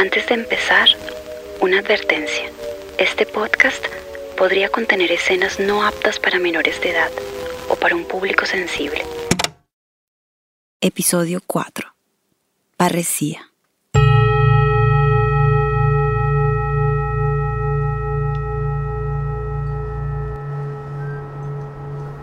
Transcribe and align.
Antes 0.00 0.26
de 0.28 0.34
empezar, 0.34 0.88
una 1.60 1.80
advertencia. 1.80 2.50
Este 2.96 3.26
podcast 3.26 3.84
podría 4.34 4.70
contener 4.70 5.12
escenas 5.12 5.60
no 5.60 5.84
aptas 5.84 6.18
para 6.18 6.38
menores 6.38 6.80
de 6.80 6.92
edad 6.92 7.10
o 7.68 7.76
para 7.76 7.96
un 7.96 8.06
público 8.06 8.46
sensible. 8.46 9.02
Episodio 10.80 11.42
4. 11.46 11.94
Parresía. 12.78 13.52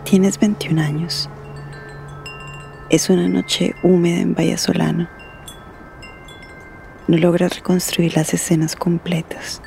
Tienes 0.04 0.40
21 0.40 0.82
años. 0.82 1.30
Es 2.90 3.08
una 3.08 3.28
noche 3.28 3.76
húmeda 3.84 4.18
en 4.18 4.34
Vallasolano. 4.34 5.17
No 7.08 7.16
logras 7.16 7.56
reconstruir 7.56 8.14
las 8.16 8.32
escenas 8.32 8.76
completas. 8.76 9.60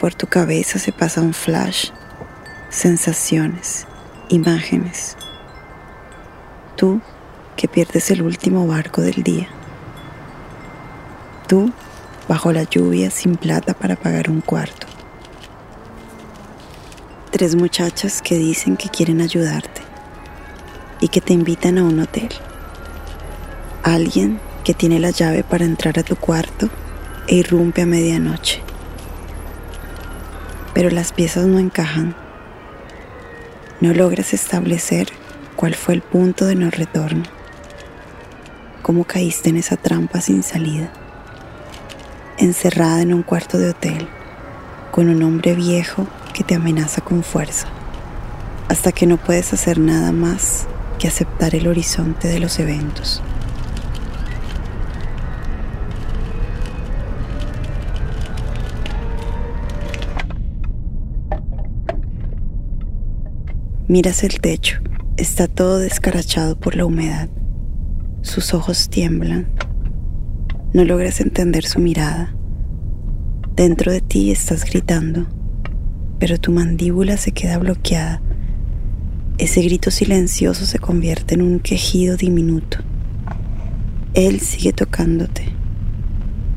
Por 0.00 0.14
tu 0.14 0.26
cabeza 0.26 0.78
se 0.80 0.90
pasa 0.90 1.20
un 1.20 1.32
flash, 1.32 1.90
sensaciones, 2.68 3.86
imágenes. 4.28 5.16
Tú 6.76 7.00
que 7.56 7.68
pierdes 7.68 8.10
el 8.10 8.22
último 8.22 8.66
barco 8.66 9.00
del 9.00 9.22
día. 9.22 9.48
Tú 11.46 11.70
bajo 12.28 12.52
la 12.52 12.64
lluvia 12.64 13.10
sin 13.10 13.36
plata 13.36 13.72
para 13.74 13.94
pagar 13.94 14.28
un 14.28 14.40
cuarto 14.40 14.86
tres 17.36 17.54
muchachas 17.54 18.22
que 18.22 18.38
dicen 18.38 18.78
que 18.78 18.88
quieren 18.88 19.20
ayudarte 19.20 19.82
y 21.00 21.08
que 21.08 21.20
te 21.20 21.34
invitan 21.34 21.76
a 21.76 21.84
un 21.84 22.00
hotel. 22.00 22.30
Alguien 23.82 24.40
que 24.66 24.74
tiene 24.74 24.98
la 24.98 25.10
llave 25.10 25.44
para 25.44 25.64
entrar 25.64 25.96
a 25.96 26.02
tu 26.02 26.16
cuarto 26.16 26.68
e 27.28 27.36
irrumpe 27.36 27.82
a 27.82 27.86
medianoche. 27.86 28.60
Pero 30.74 30.90
las 30.90 31.12
piezas 31.12 31.46
no 31.46 31.60
encajan. 31.60 32.16
No 33.80 33.94
logras 33.94 34.34
establecer 34.34 35.06
cuál 35.54 35.76
fue 35.76 35.94
el 35.94 36.02
punto 36.02 36.46
de 36.46 36.56
no 36.56 36.68
retorno. 36.68 37.22
Cómo 38.82 39.04
caíste 39.04 39.50
en 39.50 39.56
esa 39.56 39.76
trampa 39.76 40.20
sin 40.20 40.42
salida. 40.42 40.92
Encerrada 42.36 43.02
en 43.02 43.14
un 43.14 43.22
cuarto 43.22 43.58
de 43.58 43.70
hotel 43.70 44.08
con 44.90 45.08
un 45.08 45.22
hombre 45.22 45.54
viejo 45.54 46.08
que 46.34 46.42
te 46.42 46.56
amenaza 46.56 47.02
con 47.02 47.22
fuerza, 47.22 47.68
hasta 48.68 48.90
que 48.90 49.06
no 49.06 49.16
puedes 49.16 49.52
hacer 49.52 49.78
nada 49.78 50.10
más 50.10 50.66
que 50.98 51.06
aceptar 51.06 51.54
el 51.54 51.68
horizonte 51.68 52.26
de 52.26 52.40
los 52.40 52.58
eventos. 52.58 53.22
Miras 63.88 64.24
el 64.24 64.40
techo, 64.40 64.78
está 65.16 65.46
todo 65.48 65.78
descarachado 65.78 66.58
por 66.58 66.76
la 66.76 66.84
humedad. 66.84 67.28
Sus 68.22 68.54
ojos 68.54 68.88
tiemblan. 68.88 69.48
No 70.72 70.84
logras 70.84 71.20
entender 71.20 71.64
su 71.64 71.78
mirada. 71.78 72.34
Dentro 73.54 73.92
de 73.92 74.00
ti 74.00 74.30
estás 74.30 74.64
gritando 74.64 75.26
pero 76.18 76.38
tu 76.38 76.52
mandíbula 76.52 77.16
se 77.16 77.32
queda 77.32 77.58
bloqueada. 77.58 78.22
Ese 79.38 79.62
grito 79.62 79.90
silencioso 79.90 80.64
se 80.64 80.78
convierte 80.78 81.34
en 81.34 81.42
un 81.42 81.60
quejido 81.60 82.16
diminuto. 82.16 82.78
Él 84.14 84.40
sigue 84.40 84.72
tocándote. 84.72 85.52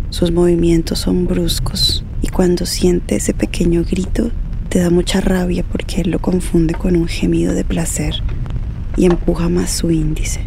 Sus 0.10 0.32
movimientos 0.32 1.00
son 1.00 1.28
bruscos 1.28 2.06
y 2.22 2.30
cuando 2.30 2.66
siente 2.66 3.18
ese 3.18 3.34
pequeño 3.34 3.84
grito 3.84 4.32
te 4.70 4.80
da 4.80 4.90
mucha 4.90 5.20
rabia 5.20 5.64
porque 5.64 6.02
él 6.02 6.12
lo 6.12 6.20
confunde 6.20 6.74
con 6.74 6.96
un 6.96 7.08
gemido 7.08 7.54
de 7.54 7.64
placer 7.64 8.22
y 8.96 9.06
empuja 9.06 9.50
más 9.50 9.72
su 9.72 9.92
índice. 9.92 10.42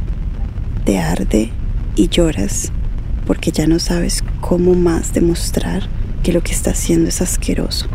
Te 0.84 0.98
arde 0.98 1.50
y 1.96 2.08
lloras 2.08 2.72
porque 3.26 3.50
ya 3.50 3.66
no 3.66 3.78
sabes 3.78 4.24
cómo 4.41 4.74
más 4.74 5.12
demostrar 5.12 5.88
que 6.22 6.32
lo 6.32 6.42
que 6.42 6.52
está 6.52 6.70
haciendo 6.70 7.08
es 7.08 7.20
asqueroso 7.20 7.88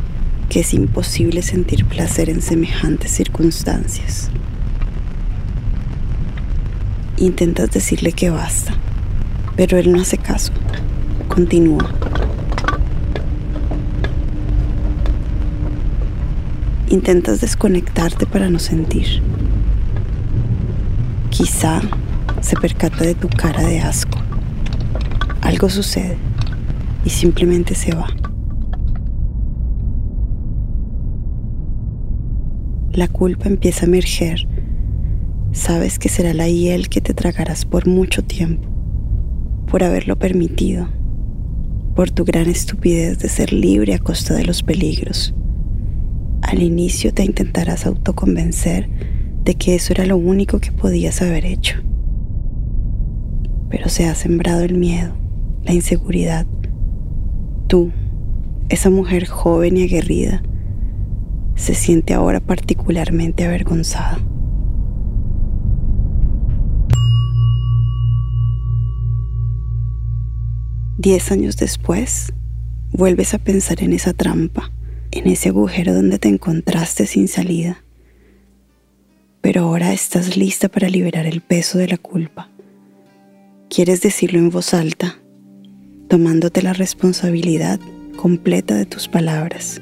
que 0.49 0.61
es 0.61 0.73
imposible 0.73 1.41
sentir 1.41 1.85
placer 1.85 2.29
en 2.29 2.41
semejantes 2.41 3.11
circunstancias. 3.11 4.29
Intentas 7.17 7.71
decirle 7.71 8.11
que 8.11 8.29
basta, 8.29 8.73
pero 9.55 9.77
él 9.77 9.91
no 9.91 10.01
hace 10.01 10.17
caso. 10.17 10.53
Continúa. 11.27 11.91
Intentas 16.89 17.41
desconectarte 17.41 18.25
para 18.25 18.49
no 18.49 18.59
sentir. 18.59 19.21
Quizá 21.29 21.81
se 22.41 22.55
percata 22.55 23.03
de 23.03 23.15
tu 23.15 23.27
cara 23.29 23.61
de 23.63 23.79
asco. 23.79 24.19
Algo 25.41 25.69
sucede 25.69 26.17
y 27.05 27.09
simplemente 27.09 27.75
se 27.75 27.93
va. 27.93 28.07
la 32.97 33.07
culpa 33.07 33.47
empieza 33.47 33.85
a 33.85 33.89
emerger, 33.89 34.47
sabes 35.51 35.99
que 35.99 36.09
será 36.09 36.33
la 36.33 36.49
hiel 36.49 36.89
que 36.89 36.99
te 36.99 37.13
tragarás 37.13 37.63
por 37.63 37.85
mucho 37.85 38.23
tiempo, 38.23 38.67
por 39.69 39.83
haberlo 39.83 40.17
permitido, 40.17 40.89
por 41.95 42.09
tu 42.09 42.25
gran 42.25 42.49
estupidez 42.49 43.19
de 43.19 43.29
ser 43.29 43.53
libre 43.53 43.93
a 43.93 43.99
costa 43.99 44.33
de 44.33 44.45
los 44.45 44.63
peligros. 44.63 45.35
Al 46.47 46.63
inicio 46.63 47.13
te 47.13 47.25
intentarás 47.25 47.85
autoconvencer 47.85 48.87
de 49.43 49.55
que 49.55 49.75
eso 49.75 49.91
era 49.91 50.05
lo 50.05 50.15
único 50.15 50.59
que 50.59 50.71
podías 50.71 51.21
haber 51.21 51.45
hecho. 51.45 51.75
Pero 53.69 53.89
se 53.89 54.05
ha 54.07 54.15
sembrado 54.15 54.61
el 54.61 54.77
miedo, 54.77 55.11
la 55.65 55.73
inseguridad. 55.73 56.47
Tú, 57.67 57.91
esa 58.69 58.89
mujer 58.89 59.27
joven 59.27 59.75
y 59.75 59.83
aguerrida, 59.83 60.41
se 61.55 61.75
siente 61.75 62.13
ahora 62.13 62.39
particularmente 62.39 63.43
avergonzada. 63.43 64.17
Diez 70.97 71.29
años 71.29 71.57
después, 71.57 72.31
vuelves 72.93 73.33
a 73.33 73.37
pensar 73.37 73.83
en 73.83 73.91
esa 73.91 74.13
trampa, 74.13 74.71
en 75.17 75.27
ese 75.27 75.49
agujero 75.49 75.93
donde 75.93 76.19
te 76.19 76.27
encontraste 76.27 77.07
sin 77.07 77.27
salida. 77.27 77.83
Pero 79.41 79.63
ahora 79.63 79.93
estás 79.93 80.37
lista 80.37 80.69
para 80.69 80.89
liberar 80.89 81.25
el 81.25 81.41
peso 81.41 81.77
de 81.77 81.87
la 81.87 81.97
culpa. 81.97 82.49
Quieres 83.69 84.01
decirlo 84.01 84.39
en 84.39 84.49
voz 84.49 84.73
alta, 84.73 85.19
tomándote 86.07 86.61
la 86.61 86.73
responsabilidad 86.73 87.79
completa 88.15 88.75
de 88.75 88.85
tus 88.85 89.07
palabras. 89.07 89.81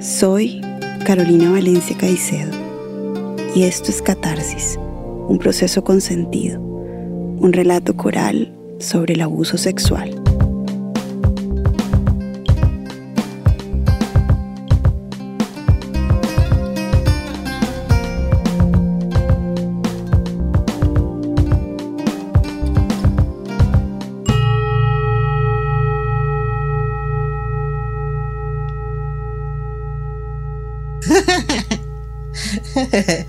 Soy 0.00 0.60
Carolina 1.04 1.50
Valencia 1.50 1.96
Caicedo 1.98 2.52
y 3.54 3.64
esto 3.64 3.90
es 3.90 4.00
Catarsis, 4.02 4.78
un 5.28 5.38
proceso 5.38 5.84
consentido, 5.84 6.60
un 6.60 7.52
relato 7.52 7.96
coral 7.96 8.55
sobre 8.78 9.14
el 9.14 9.22
abuso 9.22 9.56
sexual. 9.58 10.22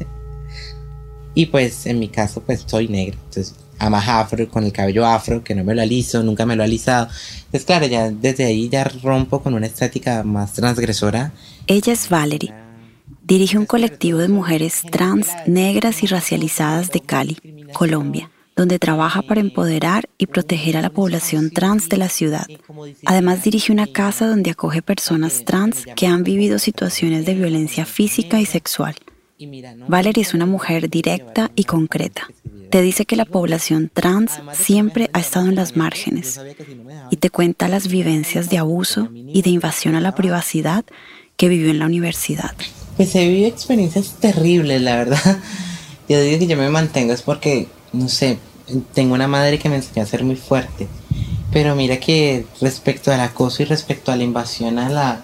y 1.35 1.45
pues 1.47 1.85
en 1.85 1.99
mi 1.99 2.09
caso 2.09 2.41
pues 2.41 2.63
soy 2.65 2.87
negra, 2.87 3.17
amas 3.79 4.07
afro, 4.07 4.49
con 4.49 4.63
el 4.63 4.71
cabello 4.71 5.05
afro, 5.05 5.43
que 5.43 5.55
no 5.55 5.63
me 5.63 5.75
lo 5.75 5.81
aliso, 5.81 6.23
nunca 6.23 6.45
me 6.45 6.55
lo 6.55 6.63
he 6.63 6.65
alisado. 6.65 7.07
Entonces 7.45 7.65
claro, 7.65 7.87
ya 7.87 8.09
desde 8.09 8.45
ahí 8.45 8.69
ya 8.69 8.83
rompo 8.83 9.41
con 9.41 9.53
una 9.53 9.67
estética 9.67 10.23
más 10.23 10.53
transgresora. 10.53 11.31
Ella 11.67 11.93
es 11.93 12.09
Valerie. 12.09 12.53
Dirige 13.23 13.57
un 13.57 13.65
colectivo 13.65 14.19
de 14.19 14.29
mujeres 14.29 14.81
trans, 14.89 15.27
negras 15.45 16.01
y 16.03 16.07
racializadas 16.07 16.91
de 16.91 17.01
Cali, 17.01 17.37
Colombia 17.73 18.29
donde 18.57 18.79
trabaja 18.79 19.21
para 19.21 19.39
empoderar 19.39 20.09
y 20.17 20.25
proteger 20.25 20.77
a 20.77 20.81
la 20.81 20.89
población 20.89 21.51
trans 21.51 21.87
de 21.89 21.97
la 21.97 22.09
ciudad. 22.09 22.47
Además 23.05 23.43
dirige 23.43 23.71
una 23.71 23.85
casa 23.85 24.27
donde 24.27 24.49
acoge 24.49 24.81
personas 24.81 25.45
trans 25.45 25.85
que 25.95 26.07
han 26.07 26.23
vivido 26.23 26.57
situaciones 26.57 27.25
de 27.27 27.35
violencia 27.35 27.85
física 27.85 28.41
y 28.41 28.45
sexual. 28.47 28.95
Valerie 29.87 30.23
es 30.23 30.33
una 30.33 30.47
mujer 30.47 30.89
directa 30.89 31.51
y 31.55 31.65
concreta. 31.65 32.27
Te 32.69 32.81
dice 32.81 33.05
que 33.05 33.15
la 33.15 33.25
población 33.25 33.89
trans 33.93 34.31
siempre 34.53 35.09
ha 35.13 35.19
estado 35.19 35.47
en 35.47 35.55
las 35.55 35.75
márgenes 35.75 36.39
y 37.09 37.17
te 37.17 37.29
cuenta 37.29 37.67
las 37.67 37.87
vivencias 37.87 38.49
de 38.49 38.57
abuso 38.57 39.09
y 39.13 39.41
de 39.41 39.49
invasión 39.49 39.95
a 39.95 40.01
la 40.01 40.15
privacidad 40.15 40.85
que 41.35 41.49
vivió 41.49 41.69
en 41.69 41.79
la 41.79 41.85
universidad. 41.85 42.55
Pues 42.97 43.15
he 43.15 43.27
vivido 43.27 43.47
experiencias 43.47 44.15
terribles, 44.19 44.81
la 44.81 44.95
verdad. 44.95 45.39
Yo 46.09 46.21
digo 46.21 46.39
que 46.39 46.47
yo 46.47 46.55
me 46.55 46.69
mantengo 46.69 47.11
es 47.11 47.21
porque, 47.21 47.67
no 47.91 48.07
sé, 48.07 48.39
tengo 48.93 49.13
una 49.13 49.27
madre 49.27 49.59
que 49.59 49.67
me 49.67 49.75
enseñó 49.75 50.03
a 50.03 50.05
ser 50.05 50.23
muy 50.23 50.37
fuerte. 50.37 50.87
Pero 51.51 51.75
mira 51.75 51.99
que 51.99 52.45
respecto 52.61 53.11
al 53.11 53.19
acoso 53.19 53.61
y 53.61 53.65
respecto 53.65 54.11
a 54.11 54.15
la 54.15 54.23
invasión 54.23 54.79
a 54.79 54.89
la, 54.89 55.23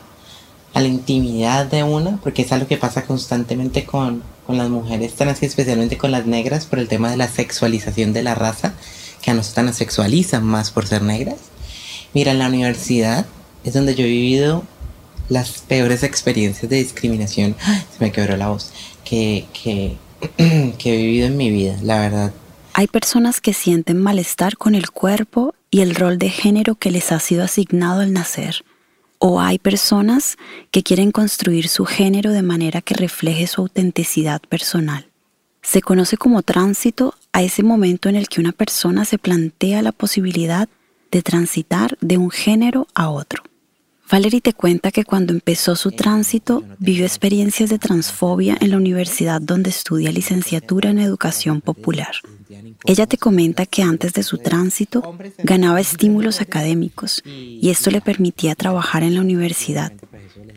a 0.74 0.82
la 0.82 0.88
intimidad 0.88 1.66
de 1.66 1.84
una, 1.84 2.18
porque 2.18 2.42
es 2.42 2.52
algo 2.52 2.68
que 2.68 2.76
pasa 2.76 3.06
constantemente 3.06 3.86
con, 3.86 4.24
con 4.46 4.58
las 4.58 4.70
mujeres 4.70 5.14
trans 5.14 5.42
y 5.42 5.46
especialmente 5.46 5.98
con 5.98 6.12
las 6.12 6.26
negras 6.26 6.66
por 6.66 6.80
el 6.80 6.88
tema 6.88 7.10
de 7.10 7.18
la 7.18 7.28
sexualización 7.28 8.14
de 8.14 8.24
la 8.24 8.36
raza, 8.36 8.74
que 9.22 9.32
a 9.32 9.34
nosotras 9.34 9.66
nos 9.66 9.76
sexualizan 9.78 10.44
más 10.44 10.72
por 10.72 10.86
ser 10.86 11.02
negras. 11.02 11.38
Mira, 12.14 12.32
en 12.32 12.40
la 12.40 12.48
universidad 12.48 13.26
es 13.64 13.74
donde 13.74 13.96
yo 13.96 14.04
he 14.04 14.10
vivido 14.10 14.64
las 15.30 15.62
peores 15.62 16.04
experiencias 16.04 16.70
de 16.70 16.78
discriminación, 16.78 17.56
se 17.66 18.04
me 18.04 18.12
quebró 18.12 18.38
la 18.38 18.50
voz, 18.50 18.72
que, 19.06 19.46
que 19.64 19.98
he 20.38 20.98
vivido 20.98 21.28
en 21.28 21.38
mi 21.38 21.50
vida, 21.50 21.78
la 21.82 22.00
verdad. 22.00 22.34
Hay 22.74 22.88
personas 22.88 23.40
que 23.40 23.54
sienten 23.54 24.02
malestar 24.02 24.58
con 24.58 24.76
el 24.76 24.92
cuerpo 24.92 25.54
y 25.70 25.82
el 25.82 25.96
rol 25.96 26.18
de 26.18 26.30
género 26.30 26.76
que 26.76 26.92
les 26.92 27.12
ha 27.12 27.20
sido 27.20 27.44
asignado 27.44 28.02
al 28.02 28.14
nacer. 28.14 28.64
O 29.26 29.40
hay 29.40 29.58
personas 29.58 30.36
que 30.70 30.84
quieren 30.84 31.14
construir 31.14 31.70
su 31.70 31.86
género 31.86 32.34
de 32.34 32.42
manera 32.42 32.82
que 32.82 32.94
refleje 32.94 33.48
su 33.48 33.62
autenticidad 33.62 34.42
personal. 34.42 35.06
Se 35.62 35.82
conoce 35.82 36.18
como 36.18 36.42
tránsito 36.42 37.16
a 37.32 37.42
ese 37.42 37.64
momento 37.64 38.10
en 38.10 38.18
el 38.18 38.28
que 38.28 38.42
una 38.42 38.52
persona 38.52 39.06
se 39.06 39.18
plantea 39.18 39.82
la 39.82 39.94
posibilidad 39.94 40.68
de 41.10 41.22
transitar 41.22 41.98
de 42.02 42.18
un 42.18 42.32
género 42.32 42.86
a 42.96 43.12
otro. 43.12 43.44
Valerie 44.10 44.42
te 44.42 44.54
cuenta 44.54 44.92
que 44.92 45.06
cuando 45.06 45.34
empezó 45.34 45.76
su 45.76 45.92
tránsito 45.92 46.64
vivió 46.78 47.06
experiencias 47.06 47.70
de 47.70 47.80
transfobia 47.80 48.58
en 48.60 48.72
la 48.72 48.78
universidad 48.78 49.42
donde 49.42 49.70
estudia 49.70 50.12
licenciatura 50.12 50.90
en 50.90 51.00
educación 51.00 51.62
popular. 51.62 52.12
Ella 52.86 53.08
te 53.08 53.18
comenta 53.18 53.66
que 53.66 53.82
antes 53.82 54.14
de 54.14 54.24
su 54.24 54.38
tránsito 54.38 55.18
ganaba 55.40 55.80
estímulos 55.80 56.42
académicos 56.42 57.24
y 57.26 57.70
esto 57.70 57.90
le 57.92 58.02
permitía 58.02 58.56
trabajar 58.56 59.04
en 59.04 59.16
la 59.16 59.22
universidad. 59.22 59.94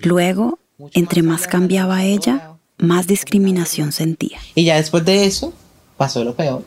Luego, 0.02 0.58
entre 0.93 1.22
más 1.22 1.46
cambiaba 1.46 2.04
ella, 2.04 2.56
más 2.78 3.06
discriminación 3.06 3.93
sentía. 3.93 4.38
Y 4.54 4.64
ya 4.64 4.76
después 4.76 5.04
de 5.04 5.25
eso 5.25 5.54
pasó 5.96 6.25
lo 6.25 6.34
peor, 6.34 6.64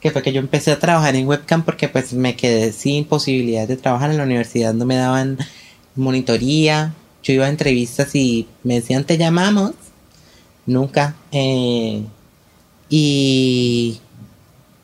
que 0.00 0.10
fue 0.10 0.22
que 0.22 0.32
yo 0.32 0.40
empecé 0.40 0.72
a 0.72 0.78
trabajar 0.78 1.14
en 1.16 1.26
webcam 1.26 1.64
porque 1.64 1.88
pues 1.88 2.12
me 2.12 2.36
quedé 2.36 2.72
sin 2.72 3.04
posibilidad 3.04 3.68
de 3.68 3.76
trabajar 3.76 4.10
en 4.10 4.16
la 4.16 4.24
universidad, 4.24 4.72
no 4.72 4.86
me 4.86 4.96
daban 4.96 5.38
monitoría, 5.96 6.94
yo 7.22 7.32
iba 7.32 7.46
a 7.46 7.50
entrevistas 7.50 8.14
y 8.14 8.48
me 8.64 8.74
decían, 8.74 9.04
te 9.04 9.18
llamamos. 9.18 9.72
Nunca. 10.66 11.16
Eh, 11.32 12.04
y, 12.88 14.00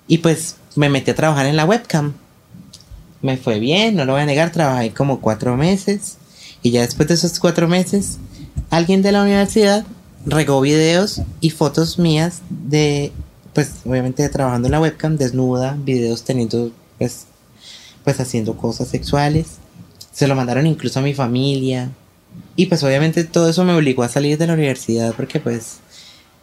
y 0.08 0.18
pues 0.18 0.56
me 0.74 0.88
metí 0.88 1.10
a 1.10 1.14
trabajar 1.14 1.46
en 1.46 1.56
la 1.56 1.64
webcam. 1.64 2.14
Me 3.22 3.36
fue 3.36 3.58
bien, 3.58 3.96
no 3.96 4.04
lo 4.04 4.12
voy 4.12 4.22
a 4.22 4.26
negar, 4.26 4.52
trabajé 4.52 4.92
como 4.92 5.20
cuatro 5.20 5.56
meses. 5.56 6.18
Y 6.62 6.70
ya 6.70 6.82
después 6.82 7.08
de 7.08 7.14
esos 7.14 7.38
cuatro 7.38 7.68
meses, 7.68 8.18
alguien 8.70 9.02
de 9.02 9.12
la 9.12 9.22
universidad 9.22 9.84
regó 10.24 10.60
videos 10.60 11.22
y 11.40 11.50
fotos 11.50 11.98
mías 11.98 12.42
de, 12.50 13.12
pues 13.54 13.72
obviamente 13.84 14.28
trabajando 14.28 14.68
en 14.68 14.72
la 14.72 14.80
webcam, 14.80 15.16
desnuda, 15.16 15.76
videos 15.78 16.24
teniendo, 16.24 16.72
pues, 16.98 17.26
pues 18.04 18.20
haciendo 18.20 18.56
cosas 18.56 18.88
sexuales. 18.88 19.58
Se 20.16 20.26
lo 20.26 20.34
mandaron 20.34 20.66
incluso 20.66 20.98
a 20.98 21.02
mi 21.02 21.12
familia. 21.12 21.90
Y 22.56 22.66
pues 22.66 22.82
obviamente 22.82 23.24
todo 23.24 23.50
eso 23.50 23.64
me 23.64 23.74
obligó 23.74 24.02
a 24.02 24.08
salir 24.08 24.38
de 24.38 24.46
la 24.46 24.54
universidad 24.54 25.12
porque 25.14 25.40
pues 25.40 25.80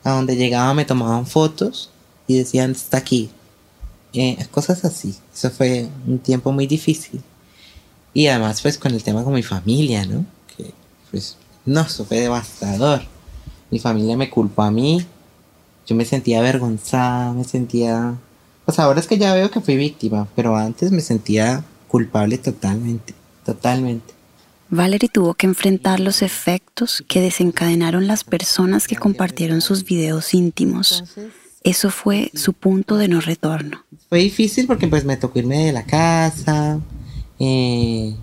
a 0.04 0.12
donde 0.12 0.36
llegaba 0.36 0.76
me 0.76 0.86
tomaban 0.86 1.26
fotos 1.26 1.90
y 2.28 2.38
decían 2.38 2.74
está 2.74 2.98
aquí. 2.98 3.32
Eh, 4.14 4.38
cosas 4.52 4.86
así. 4.86 5.16
Eso 5.34 5.50
fue 5.50 5.88
un 6.06 6.20
tiempo 6.20 6.52
muy 6.52 6.68
difícil. 6.68 7.24
Y 8.14 8.28
además 8.28 8.62
pues 8.62 8.78
con 8.78 8.94
el 8.94 9.02
tema 9.02 9.24
con 9.24 9.34
mi 9.34 9.42
familia, 9.42 10.06
¿no? 10.06 10.24
Que 10.56 10.72
pues 11.10 11.38
no, 11.66 11.82
eso 11.82 12.06
fue 12.06 12.20
devastador. 12.20 13.02
Mi 13.72 13.80
familia 13.80 14.16
me 14.16 14.30
culpó 14.30 14.62
a 14.62 14.70
mí. 14.70 15.04
Yo 15.88 15.96
me 15.96 16.06
sentía 16.06 16.38
avergonzada, 16.42 17.34
me 17.34 17.44
sentía... 17.44 18.14
Pues 18.66 18.78
ahora 18.78 19.00
es 19.00 19.08
que 19.08 19.18
ya 19.18 19.34
veo 19.34 19.50
que 19.50 19.62
fui 19.62 19.78
víctima, 19.78 20.28
pero 20.36 20.56
antes 20.56 20.92
me 20.92 21.02
sentía 21.02 21.66
culpable 21.88 22.38
totalmente. 22.38 23.16
Totalmente. 23.46 24.14
Valerie 24.70 25.10
tuvo 25.10 25.36
que 25.36 25.46
enfrentar 25.46 26.00
los 26.00 26.22
efectos 26.22 27.04
que 27.08 27.22
desencadenaron 27.22 28.08
las 28.08 28.24
personas 28.24 28.88
que 28.88 28.96
compartieron 28.96 29.62
sus 29.62 29.84
videos 29.84 30.34
íntimos. 30.34 31.04
Eso 31.64 31.92
fue 31.92 32.32
su 32.34 32.54
punto 32.54 32.98
de 32.98 33.08
no 33.08 33.22
retorno. 33.22 33.84
Fue 34.10 34.20
difícil 34.20 34.66
porque 34.66 34.88
pues 34.88 35.06
me 35.06 35.16
tocó 35.16 35.40
irme 35.40 35.66
de 35.66 35.72
la 35.74 35.86
casa, 35.86 36.80
eh, 37.40 38.16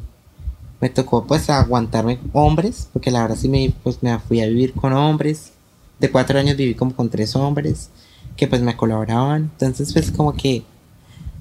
me 0.81 0.91
tocó 0.91 1.27
pues 1.27 1.49
aguantarme 1.51 2.19
hombres, 2.33 2.89
porque 2.93 3.11
la 3.11 3.23
verdad 3.23 3.37
sí 3.37 3.49
me, 3.49 3.73
pues, 3.83 4.03
me 4.03 4.19
fui 4.19 4.41
a 4.41 4.47
vivir 4.47 4.73
con 4.73 4.93
hombres. 4.93 5.53
De 6.01 6.11
cuatro 6.11 6.39
años 6.39 6.57
viví 6.57 6.75
como 6.75 6.97
con 6.97 7.11
tres 7.11 7.37
hombres 7.37 7.91
que 8.37 8.49
pues 8.49 8.61
me 8.61 8.77
colaboraban. 8.77 9.51
Entonces 9.53 9.93
pues 9.93 10.11
como 10.11 10.35
que 10.35 10.65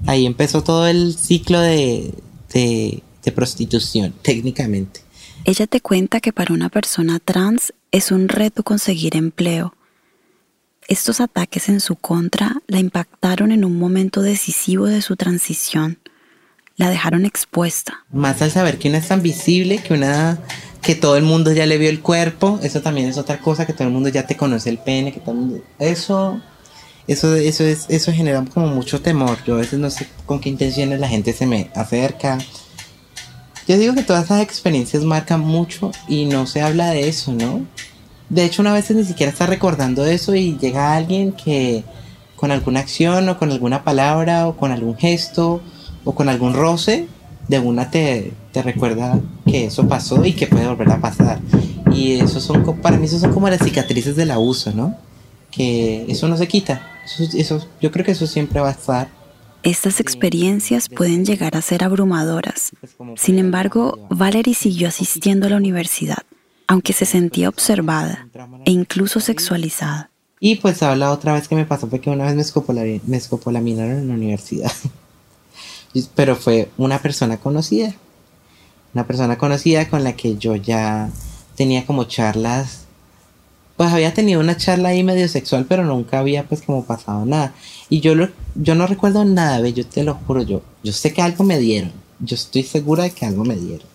ahí 0.06 0.24
empezó 0.24 0.62
todo 0.62 0.86
el 0.86 1.16
ciclo 1.16 1.58
de, 1.60 2.14
de 2.52 3.02
de 3.22 3.32
prostitución, 3.32 4.14
técnicamente. 4.22 5.00
Ella 5.44 5.66
te 5.66 5.80
cuenta 5.80 6.20
que 6.20 6.32
para 6.32 6.52
una 6.52 6.68
persona 6.68 7.18
trans 7.18 7.72
es 7.92 8.10
un 8.10 8.28
reto 8.28 8.62
conseguir 8.62 9.16
empleo. 9.16 9.74
Estos 10.86 11.20
ataques 11.20 11.68
en 11.68 11.80
su 11.80 11.96
contra 11.96 12.56
la 12.66 12.78
impactaron 12.78 13.52
en 13.52 13.64
un 13.64 13.78
momento 13.78 14.22
decisivo 14.22 14.86
de 14.86 15.02
su 15.02 15.16
transición. 15.16 15.98
La 16.76 16.90
dejaron 16.90 17.24
expuesta. 17.24 18.04
Más 18.10 18.42
al 18.42 18.50
saber 18.50 18.78
que 18.78 18.88
una 18.88 18.98
es 18.98 19.08
tan 19.08 19.22
visible, 19.22 19.78
que 19.78 19.94
una 19.94 20.38
que 20.82 20.94
todo 20.94 21.16
el 21.16 21.24
mundo 21.24 21.52
ya 21.52 21.66
le 21.66 21.78
vio 21.78 21.90
el 21.90 22.00
cuerpo, 22.00 22.58
eso 22.62 22.80
también 22.80 23.08
es 23.08 23.18
otra 23.18 23.38
cosa, 23.38 23.66
que 23.66 23.74
todo 23.74 23.86
el 23.86 23.92
mundo 23.92 24.08
ya 24.08 24.26
te 24.26 24.36
conoce 24.36 24.70
el 24.70 24.78
pene, 24.78 25.12
que 25.12 25.20
todo 25.20 25.32
el 25.32 25.36
mundo, 25.38 25.64
eso 25.78 26.40
eso 27.06 27.34
eso 27.36 27.64
es 27.64 27.86
eso 27.88 28.12
genera 28.12 28.44
como 28.44 28.68
mucho 28.68 29.00
temor. 29.00 29.38
Yo 29.46 29.54
a 29.54 29.58
veces 29.58 29.78
no 29.78 29.90
sé 29.90 30.08
con 30.26 30.40
qué 30.40 30.48
intenciones 30.48 31.00
la 31.00 31.08
gente 31.08 31.32
se 31.32 31.46
me 31.46 31.70
acerca 31.74 32.38
yo 33.70 33.78
digo 33.78 33.94
que 33.94 34.02
todas 34.02 34.24
esas 34.24 34.42
experiencias 34.42 35.04
marcan 35.04 35.38
mucho 35.38 35.92
y 36.08 36.24
no 36.24 36.48
se 36.48 36.60
habla 36.60 36.90
de 36.90 37.08
eso, 37.08 37.32
¿no? 37.32 37.64
De 38.28 38.44
hecho, 38.44 38.62
una 38.62 38.72
vez 38.72 38.90
ni 38.90 39.04
siquiera 39.04 39.30
está 39.30 39.46
recordando 39.46 40.04
eso 40.04 40.34
y 40.34 40.58
llega 40.58 40.96
alguien 40.96 41.30
que 41.30 41.84
con 42.34 42.50
alguna 42.50 42.80
acción 42.80 43.28
o 43.28 43.38
con 43.38 43.52
alguna 43.52 43.84
palabra 43.84 44.48
o 44.48 44.56
con 44.56 44.72
algún 44.72 44.96
gesto 44.96 45.60
o 46.02 46.14
con 46.16 46.28
algún 46.28 46.54
roce, 46.54 47.06
de 47.46 47.60
una 47.60 47.92
te, 47.92 48.32
te 48.50 48.60
recuerda 48.64 49.20
que 49.46 49.66
eso 49.66 49.86
pasó 49.86 50.24
y 50.24 50.32
que 50.32 50.48
puede 50.48 50.66
volver 50.66 50.90
a 50.90 51.00
pasar. 51.00 51.38
Y 51.92 52.14
eso 52.14 52.40
son, 52.40 52.64
para 52.82 52.96
mí, 52.96 53.06
eso 53.06 53.20
son 53.20 53.32
como 53.32 53.48
las 53.48 53.62
cicatrices 53.62 54.16
del 54.16 54.32
abuso, 54.32 54.72
¿no? 54.74 54.96
Que 55.52 56.06
eso 56.08 56.26
no 56.26 56.36
se 56.36 56.48
quita. 56.48 56.88
eso, 57.34 57.64
yo 57.80 57.92
creo 57.92 58.04
que 58.04 58.12
eso 58.12 58.26
siempre 58.26 58.60
va 58.60 58.70
a 58.70 58.72
estar 58.72 59.19
estas 59.62 60.00
experiencias 60.00 60.88
pueden 60.88 61.24
llegar 61.24 61.56
a 61.56 61.62
ser 61.62 61.84
abrumadoras. 61.84 62.72
Sin 63.16 63.38
embargo, 63.38 64.06
Valerie 64.10 64.54
siguió 64.54 64.88
asistiendo 64.88 65.46
a 65.46 65.50
la 65.50 65.56
universidad, 65.56 66.22
aunque 66.66 66.92
se 66.92 67.06
sentía 67.06 67.48
observada 67.48 68.28
e 68.64 68.70
incluso 68.70 69.20
sexualizada. 69.20 70.10
Y 70.38 70.56
pues 70.56 70.82
habla 70.82 71.12
otra 71.12 71.34
vez 71.34 71.48
que 71.48 71.54
me 71.54 71.66
pasó 71.66 71.86
fue 71.86 72.00
que 72.00 72.10
una 72.10 72.24
vez 72.24 72.34
me, 72.34 73.00
me 73.06 73.16
escopolaminaron 73.16 73.98
en 73.98 74.08
la 74.08 74.14
universidad. 74.14 74.72
Pero 76.14 76.36
fue 76.36 76.70
una 76.78 76.98
persona 77.00 77.36
conocida. 77.36 77.94
Una 78.94 79.06
persona 79.06 79.36
conocida 79.36 79.88
con 79.88 80.02
la 80.02 80.14
que 80.14 80.36
yo 80.36 80.56
ya 80.56 81.10
tenía 81.56 81.84
como 81.84 82.04
charlas 82.04 82.86
pues 83.80 83.94
había 83.94 84.12
tenido 84.12 84.40
una 84.40 84.58
charla 84.58 84.90
ahí 84.90 85.02
medio 85.02 85.26
sexual, 85.26 85.64
pero 85.66 85.86
nunca 85.86 86.18
había 86.18 86.44
pues 86.46 86.60
como 86.60 86.84
pasado 86.84 87.24
nada. 87.24 87.54
Y 87.88 88.00
yo, 88.00 88.14
lo, 88.14 88.28
yo 88.54 88.74
no 88.74 88.86
recuerdo 88.86 89.24
nada, 89.24 89.68
yo 89.68 89.86
te 89.86 90.04
lo 90.04 90.14
juro, 90.14 90.42
yo, 90.42 90.62
yo 90.82 90.92
sé 90.92 91.12
que 91.12 91.22
algo 91.22 91.44
me 91.44 91.58
dieron, 91.58 91.92
yo 92.20 92.34
estoy 92.34 92.62
segura 92.62 93.04
de 93.04 93.10
que 93.10 93.26
algo 93.26 93.44
me 93.44 93.56
dieron. 93.56 93.88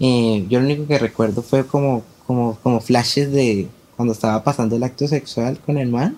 Eh, 0.00 0.46
yo 0.48 0.60
lo 0.60 0.66
único 0.66 0.86
que 0.86 0.98
recuerdo 0.98 1.42
fue 1.42 1.66
como, 1.66 2.02
como, 2.26 2.56
como 2.62 2.80
flashes 2.80 3.30
de 3.32 3.68
cuando 3.96 4.12
estaba 4.12 4.42
pasando 4.42 4.76
el 4.76 4.82
acto 4.82 5.06
sexual 5.06 5.58
con 5.58 5.76
el 5.78 5.88
man. 5.88 6.16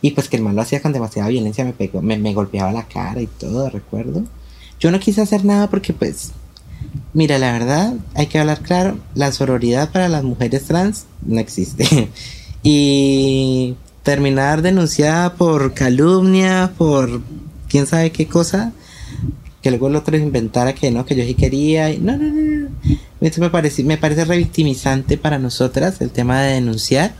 Y 0.00 0.12
pues 0.12 0.28
que 0.28 0.36
el 0.36 0.42
man 0.42 0.54
lo 0.54 0.62
hacía 0.62 0.80
con 0.80 0.92
demasiada 0.92 1.28
violencia, 1.28 1.64
me 1.64 1.72
pegó, 1.72 2.00
me, 2.00 2.16
me 2.18 2.32
golpeaba 2.32 2.72
la 2.72 2.86
cara 2.86 3.20
y 3.20 3.26
todo, 3.26 3.68
recuerdo. 3.68 4.22
Yo 4.78 4.90
no 4.92 5.00
quise 5.00 5.22
hacer 5.22 5.44
nada 5.44 5.68
porque 5.68 5.92
pues 5.92 6.32
Mira, 7.12 7.38
la 7.38 7.52
verdad, 7.52 7.94
hay 8.14 8.26
que 8.26 8.38
hablar 8.38 8.60
claro, 8.60 8.98
la 9.14 9.32
sororidad 9.32 9.90
para 9.90 10.08
las 10.08 10.22
mujeres 10.22 10.64
trans 10.64 11.06
no 11.24 11.40
existe. 11.40 12.10
y 12.62 13.74
terminar 14.08 14.62
denunciada 14.62 15.34
por 15.34 15.74
calumnia, 15.74 16.72
por 16.78 17.20
quién 17.68 17.86
sabe 17.86 18.10
qué 18.10 18.26
cosa, 18.26 18.72
que 19.60 19.68
luego 19.68 19.88
el 19.88 19.96
otro 19.96 20.16
inventara 20.16 20.74
que 20.74 20.90
no, 20.90 21.04
que 21.04 21.14
yo 21.14 21.24
sí 21.24 21.34
quería. 21.34 21.92
Y 21.92 21.98
no, 21.98 22.16
no, 22.16 22.24
no, 22.24 22.40
no. 22.40 22.96
Esto 23.20 23.42
me 23.42 23.50
parece, 23.50 23.84
me 23.84 23.98
parece 23.98 24.24
revictimizante 24.24 25.18
para 25.18 25.38
nosotras 25.38 26.00
el 26.00 26.10
tema 26.10 26.40
de 26.40 26.54
denunciar. 26.54 27.12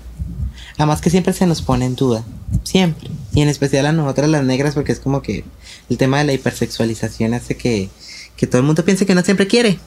Además 0.78 1.02
que 1.02 1.10
siempre 1.10 1.34
se 1.34 1.46
nos 1.46 1.60
pone 1.60 1.84
en 1.84 1.94
duda. 1.94 2.24
Siempre. 2.62 3.10
Y 3.34 3.42
en 3.42 3.50
especial 3.50 3.84
a 3.84 3.92
nosotras 3.92 4.30
las 4.30 4.44
negras 4.44 4.72
porque 4.72 4.92
es 4.92 4.98
como 4.98 5.20
que 5.20 5.44
el 5.90 5.98
tema 5.98 6.20
de 6.20 6.24
la 6.24 6.32
hipersexualización 6.32 7.34
hace 7.34 7.54
que, 7.54 7.90
que 8.34 8.46
todo 8.46 8.62
el 8.62 8.66
mundo 8.66 8.82
piense 8.82 9.04
que 9.04 9.14
no 9.14 9.20
siempre 9.20 9.46
quiere. 9.46 9.78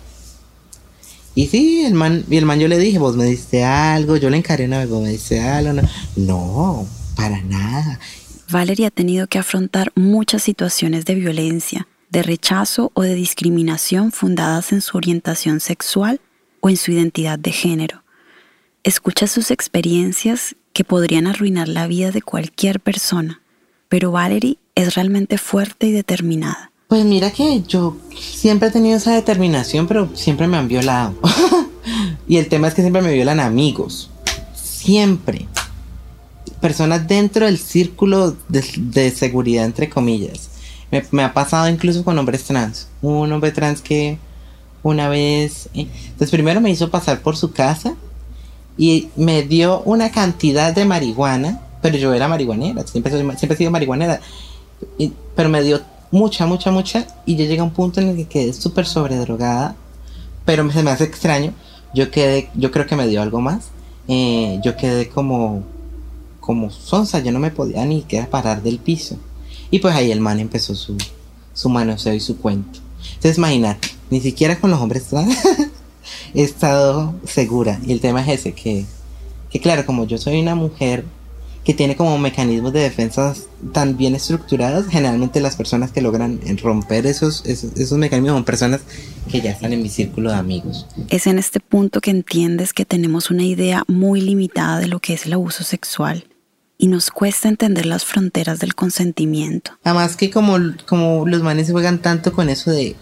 Y 1.33 1.47
sí, 1.47 1.83
el 1.85 1.93
man, 1.93 2.25
yo 2.27 2.67
le 2.67 2.77
dije, 2.77 2.99
vos 2.99 3.15
me 3.15 3.25
diste 3.25 3.63
algo, 3.63 4.17
yo 4.17 4.29
le 4.29 4.37
encaré 4.37 4.65
una 4.65 4.85
vos 4.85 5.01
me 5.01 5.09
diste 5.09 5.39
algo, 5.39 5.73
no, 5.73 5.81
no, 6.15 6.87
para 7.15 7.41
nada. 7.41 7.99
Valeria 8.49 8.87
ha 8.87 8.91
tenido 8.91 9.27
que 9.27 9.39
afrontar 9.39 9.93
muchas 9.95 10.43
situaciones 10.43 11.05
de 11.05 11.15
violencia, 11.15 11.87
de 12.09 12.21
rechazo 12.21 12.91
o 12.93 13.01
de 13.01 13.15
discriminación 13.15 14.11
fundadas 14.11 14.73
en 14.73 14.81
su 14.81 14.97
orientación 14.97 15.61
sexual 15.61 16.19
o 16.59 16.69
en 16.69 16.75
su 16.75 16.91
identidad 16.91 17.39
de 17.39 17.51
género. 17.51 18.03
Escucha 18.83 19.27
sus 19.27 19.51
experiencias 19.51 20.55
que 20.73 20.83
podrían 20.83 21.27
arruinar 21.27 21.69
la 21.69 21.87
vida 21.87 22.11
de 22.11 22.21
cualquier 22.21 22.81
persona, 22.81 23.41
pero 23.87 24.11
Valerie 24.11 24.57
es 24.75 24.95
realmente 24.95 25.37
fuerte 25.37 25.87
y 25.87 25.91
determinada. 25.91 26.70
Pues 26.91 27.05
mira 27.05 27.31
que 27.31 27.63
yo 27.65 27.95
siempre 28.19 28.67
he 28.67 28.71
tenido 28.71 28.97
esa 28.97 29.13
determinación, 29.13 29.87
pero 29.87 30.09
siempre 30.13 30.45
me 30.49 30.57
han 30.57 30.67
violado. 30.67 31.13
y 32.27 32.35
el 32.35 32.49
tema 32.49 32.67
es 32.67 32.73
que 32.73 32.81
siempre 32.81 33.01
me 33.01 33.13
violan 33.13 33.39
amigos. 33.39 34.09
Siempre. 34.53 35.47
Personas 36.59 37.07
dentro 37.07 37.45
del 37.45 37.59
círculo 37.59 38.35
de, 38.49 39.09
seguridad, 39.11 39.63
entre 39.63 39.89
comillas. 39.89 40.49
Me, 41.11 41.23
ha 41.23 41.33
pasado 41.33 41.69
incluso 41.69 42.03
con 42.03 42.19
hombres 42.19 42.43
trans. 42.43 42.89
Un 43.01 43.31
hombre 43.31 43.53
trans 43.53 43.79
que 43.79 44.17
una 44.83 45.07
vez... 45.07 45.69
Entonces 45.73 46.13
pues 46.17 46.29
primero 46.29 46.59
me 46.59 46.71
hizo 46.71 46.91
pasar 46.91 47.21
por 47.21 47.37
su 47.37 47.53
casa 47.53 47.95
y 48.77 49.07
me 49.15 49.43
dio 49.43 49.81
una 49.83 50.11
cantidad 50.11 50.75
de 50.75 50.83
marihuana, 50.83 51.61
pero 51.81 51.95
yo 51.97 52.13
era 52.13 52.27
marihuanera, 52.27 52.85
siempre, 52.85 53.13
siempre 53.13 53.53
he 53.53 53.55
sido 53.55 53.71
marihuanera, 53.71 54.19
pero 55.37 55.47
me 55.47 55.63
dio 55.63 55.79
mucha, 56.11 56.45
mucha, 56.45 56.71
mucha, 56.71 57.07
y 57.25 57.35
yo 57.35 57.45
llegué 57.45 57.59
a 57.59 57.63
un 57.63 57.71
punto 57.71 58.01
en 58.01 58.09
el 58.09 58.15
que 58.17 58.25
quedé 58.25 58.53
súper 58.53 58.85
sobredrogada, 58.85 59.75
pero 60.45 60.69
se 60.71 60.83
me 60.83 60.91
hace 60.91 61.05
extraño, 61.05 61.53
yo 61.93 62.11
quedé, 62.11 62.49
yo 62.53 62.71
creo 62.71 62.85
que 62.85 62.95
me 62.95 63.07
dio 63.07 63.21
algo 63.21 63.39
más, 63.39 63.69
eh, 64.07 64.59
yo 64.63 64.75
quedé 64.75 65.09
como, 65.09 65.63
como 66.39 66.69
sonsa, 66.69 67.19
yo 67.19 67.31
no 67.31 67.39
me 67.39 67.51
podía 67.51 67.85
ni 67.85 68.01
quedar 68.03 68.29
parar 68.29 68.61
del 68.61 68.79
piso, 68.79 69.15
y 69.71 69.79
pues 69.79 69.95
ahí 69.95 70.11
el 70.11 70.19
man 70.19 70.39
empezó 70.39 70.75
su, 70.75 70.97
su 71.53 71.69
manoseo 71.69 72.13
y 72.13 72.19
su 72.19 72.37
cuento. 72.37 72.79
Entonces 73.15 73.37
imagínate, 73.37 73.87
ni 74.09 74.19
siquiera 74.19 74.59
con 74.59 74.69
los 74.69 74.81
hombres 74.81 75.07
he 76.33 76.43
estado 76.43 77.15
segura, 77.25 77.79
y 77.85 77.93
el 77.93 78.01
tema 78.01 78.21
es 78.21 78.39
ese, 78.39 78.53
que, 78.53 78.85
que 79.49 79.59
claro, 79.61 79.85
como 79.85 80.05
yo 80.05 80.17
soy 80.17 80.41
una 80.41 80.55
mujer 80.55 81.05
que 81.63 81.73
tiene 81.73 81.95
como 81.95 82.17
mecanismos 82.17 82.73
de 82.73 82.79
defensa 82.79 83.35
tan 83.71 83.95
bien 83.95 84.15
estructurados, 84.15 84.87
generalmente 84.87 85.39
las 85.39 85.55
personas 85.55 85.91
que 85.91 86.01
logran 86.01 86.39
romper 86.61 87.05
esos, 87.05 87.45
esos, 87.45 87.97
mecanismos 87.97 88.37
son 88.37 88.45
personas 88.45 88.81
que 89.29 89.41
ya 89.41 89.51
están 89.51 89.71
en 89.73 89.83
mi 89.83 89.89
círculo 89.89 90.31
de 90.31 90.37
amigos. 90.37 90.87
Es 91.09 91.27
en 91.27 91.37
este 91.37 91.59
punto 91.59 92.01
que 92.01 92.11
entiendes 92.11 92.73
que 92.73 92.85
tenemos 92.85 93.29
una 93.29 93.43
idea 93.43 93.83
muy 93.87 94.21
limitada 94.21 94.79
de 94.79 94.87
lo 94.87 94.99
que 94.99 95.13
es 95.13 95.25
el 95.27 95.33
abuso 95.33 95.63
sexual 95.63 96.25
y 96.79 96.87
nos 96.87 97.11
cuesta 97.11 97.47
entender 97.47 97.85
las 97.85 98.05
fronteras 98.05 98.57
del 98.57 98.73
consentimiento. 98.73 99.73
Además 99.83 100.15
que 100.15 100.31
como, 100.31 100.57
como 100.87 101.27
los 101.27 101.43
manes 101.43 101.69
juegan 101.71 101.99
tanto 101.99 102.33
con 102.33 102.49
eso 102.49 102.71
de, 102.71 102.95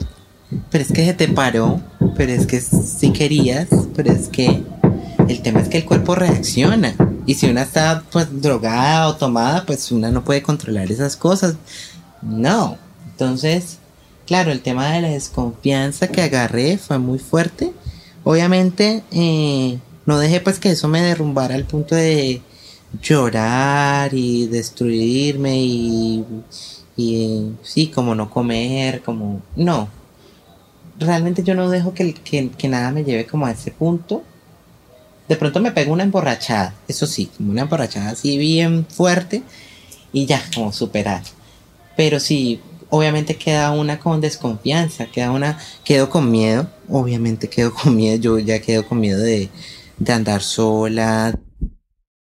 pero 0.70 0.84
es 0.84 0.92
que 0.92 1.06
se 1.06 1.14
te 1.14 1.30
paró, 1.30 1.82
pero 2.18 2.34
es 2.34 2.46
que 2.46 2.60
si 2.60 3.14
querías, 3.14 3.70
pero 3.96 4.12
es 4.12 4.28
que 4.28 4.64
el 5.30 5.42
tema 5.42 5.62
es 5.62 5.70
que 5.70 5.78
el 5.78 5.86
cuerpo 5.86 6.16
reacciona. 6.16 6.94
Y 7.26 7.36
si 7.36 7.50
una 7.50 7.64
está 7.64 8.04
pues 8.12 8.42
drogada 8.42 9.08
o 9.08 9.16
tomada, 9.16 9.66
pues 9.66 9.92
una 9.92 10.10
no 10.12 10.24
puede 10.24 10.42
controlar 10.42 10.92
esas 10.92 11.16
cosas. 11.16 11.56
No. 12.22 12.78
Entonces, 13.12 13.78
claro, 14.26 14.52
el 14.52 14.62
tema 14.62 14.92
de 14.92 15.02
la 15.02 15.10
desconfianza 15.10 16.08
que 16.08 16.22
agarré 16.22 16.78
fue 16.78 16.98
muy 16.98 17.20
fuerte. 17.20 17.74
Obviamente, 18.24 19.04
eh, 19.12 19.80
no 20.06 20.20
dejé 20.20 20.42
pues 20.42 20.60
que 20.60 20.72
eso 20.72 20.88
me 20.88 21.02
derrumbara 21.02 21.56
al 21.56 21.66
punto 21.66 21.96
de 21.96 22.42
llorar 23.02 24.14
y 24.14 24.48
destruirme 24.48 25.58
y, 25.62 26.26
y 26.98 27.52
sí, 27.62 27.88
como 27.88 28.16
no 28.16 28.30
comer, 28.30 29.02
como... 29.02 29.42
No. 29.56 29.90
Realmente 30.98 31.44
yo 31.44 31.56
no 31.56 31.70
dejo 31.70 31.94
que, 31.94 32.14
que 32.14 32.68
nada 32.68 32.92
me 32.92 33.04
lleve 33.04 33.26
como 33.26 33.46
a 33.46 33.52
ese 33.52 33.72
punto 33.72 34.24
de 35.30 35.36
pronto 35.36 35.60
me 35.60 35.72
pego 35.72 35.94
una 35.94 36.04
emborrachada, 36.04 36.74
eso 36.88 37.06
sí, 37.06 37.30
una 37.40 37.62
emborrachada 37.62 38.10
así 38.10 38.40
bien 38.40 38.88
fuerte 38.88 39.44
y 40.12 40.26
ya, 40.26 40.44
como 40.56 40.74
superar. 40.74 41.22
Pero 41.96 42.20
sí, 42.20 42.60
obviamente 42.90 43.36
queda 43.36 43.70
una 43.70 44.00
con 44.00 44.22
desconfianza, 44.22 45.06
queda 45.06 45.30
una, 45.30 45.60
quedo 45.86 46.10
con 46.10 46.32
miedo, 46.32 46.72
obviamente 46.90 47.48
quedo 47.48 47.72
con 47.76 47.96
miedo, 47.96 48.18
yo 48.18 48.40
ya 48.40 48.60
quedo 48.60 48.88
con 48.88 49.00
miedo 49.00 49.20
de, 49.20 49.50
de 50.00 50.14
andar 50.14 50.42
sola. 50.42 51.40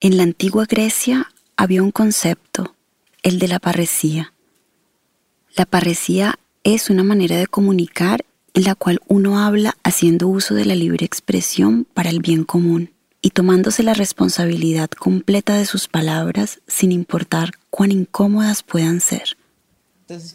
En 0.01 0.17
la 0.19 0.25
antigua 0.25 0.67
Grecia 0.69 1.33
había 1.57 1.83
un 1.83 1.93
concepto, 1.93 2.75
el 3.23 3.39
de 3.39 3.49
la 3.49 3.59
parresía. 3.59 4.35
La 5.57 5.65
parresía 5.65 6.39
es 6.63 6.91
una 6.91 7.05
manera 7.05 7.39
de 7.39 7.47
comunicar 7.47 8.27
en 8.55 8.65
la 8.65 8.75
cual 8.75 9.01
uno 9.09 9.39
habla 9.39 9.77
haciendo 9.83 10.29
uso 10.29 10.55
de 10.55 10.65
la 10.65 10.75
libre 10.75 11.07
expresión 11.07 11.87
para 11.95 12.11
el 12.11 12.21
bien 12.21 12.45
común 12.45 12.91
y 13.23 13.31
tomándose 13.31 13.83
la 13.83 13.95
responsabilidad 13.95 14.91
completa 14.91 15.55
de 15.55 15.65
sus 15.65 15.89
palabras 15.89 16.61
sin 16.67 16.93
importar 16.93 17.53
cuán 17.71 17.93
incómodas 17.93 18.63
puedan 18.63 19.01
ser. 19.01 19.37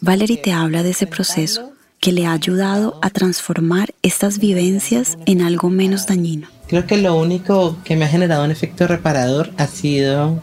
Valerie 0.00 0.38
te 0.38 0.52
habla 0.52 0.82
de 0.82 0.90
ese 0.90 1.06
proceso 1.06 1.72
que 2.00 2.12
le 2.12 2.26
ha 2.26 2.32
ayudado 2.32 2.98
a 3.02 3.10
transformar 3.10 3.94
estas 4.02 4.38
vivencias 4.38 5.18
en 5.26 5.42
algo 5.42 5.68
menos 5.68 6.06
dañino. 6.06 6.48
Creo 6.68 6.86
que 6.86 6.96
lo 6.96 7.16
único 7.16 7.76
que 7.84 7.96
me 7.96 8.04
ha 8.04 8.08
generado 8.08 8.44
un 8.44 8.50
efecto 8.50 8.86
reparador 8.86 9.50
ha 9.56 9.66
sido 9.66 10.42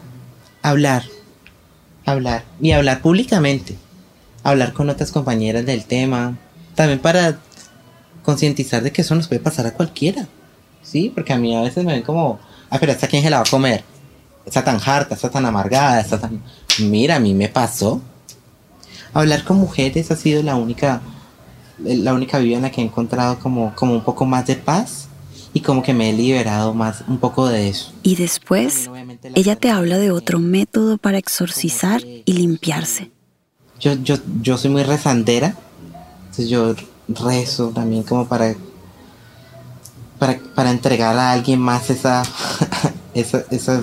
hablar, 0.62 1.04
hablar 2.04 2.44
y 2.60 2.72
hablar 2.72 3.00
públicamente, 3.00 3.76
hablar 4.42 4.72
con 4.72 4.90
otras 4.90 5.12
compañeras 5.12 5.64
del 5.66 5.84
tema, 5.84 6.36
también 6.74 7.00
para 7.00 7.38
concientizar 8.26 8.82
de 8.82 8.92
que 8.92 9.02
eso 9.02 9.14
nos 9.14 9.28
puede 9.28 9.40
pasar 9.40 9.66
a 9.66 9.72
cualquiera. 9.72 10.26
Sí, 10.82 11.10
porque 11.14 11.32
a 11.32 11.38
mí 11.38 11.56
a 11.56 11.62
veces 11.62 11.84
me 11.84 11.94
ven 11.94 12.02
como, 12.02 12.38
ah, 12.68 12.78
pero 12.78 12.92
esta 12.92 13.06
quién 13.06 13.22
se 13.22 13.30
la 13.30 13.38
va 13.38 13.44
a 13.44 13.50
comer. 13.50 13.84
Está 14.44 14.62
tan 14.62 14.78
harta, 14.84 15.14
está 15.14 15.30
tan 15.30 15.46
amargada, 15.46 16.00
está 16.00 16.20
tan... 16.20 16.42
Mira, 16.80 17.16
a 17.16 17.20
mí 17.20 17.34
me 17.34 17.48
pasó. 17.48 18.02
Hablar 19.14 19.44
con 19.44 19.56
mujeres 19.56 20.10
ha 20.10 20.16
sido 20.16 20.42
la 20.42 20.56
única, 20.56 21.00
la 21.78 22.12
única 22.14 22.38
vida 22.38 22.56
en 22.56 22.62
la 22.62 22.70
que 22.70 22.80
he 22.80 22.84
encontrado 22.84 23.38
como, 23.38 23.74
como 23.74 23.94
un 23.94 24.04
poco 24.04 24.26
más 24.26 24.46
de 24.46 24.56
paz 24.56 25.08
y 25.54 25.60
como 25.60 25.82
que 25.82 25.94
me 25.94 26.10
he 26.10 26.12
liberado 26.12 26.74
más 26.74 27.04
un 27.08 27.18
poco 27.18 27.48
de 27.48 27.68
eso. 27.68 27.92
Y 28.02 28.16
después, 28.16 28.90
ella 29.34 29.56
te 29.56 29.70
habla 29.70 29.98
de 29.98 30.10
otro 30.10 30.38
método 30.38 30.98
para 30.98 31.18
exorcizar 31.18 32.02
y 32.04 32.32
limpiarse. 32.32 33.10
Yo, 33.80 33.94
yo, 33.94 34.16
yo 34.42 34.58
soy 34.58 34.70
muy 34.70 34.82
rezandera, 34.82 35.56
entonces 36.20 36.48
yo 36.48 36.74
rezo 37.08 37.68
también 37.68 38.02
como 38.02 38.26
para 38.26 38.54
para, 40.18 40.70
entregar 40.70 41.16
a 41.16 41.32
alguien 41.32 41.60
más 41.60 41.90
esa, 41.90 42.22
esas, 43.14 43.82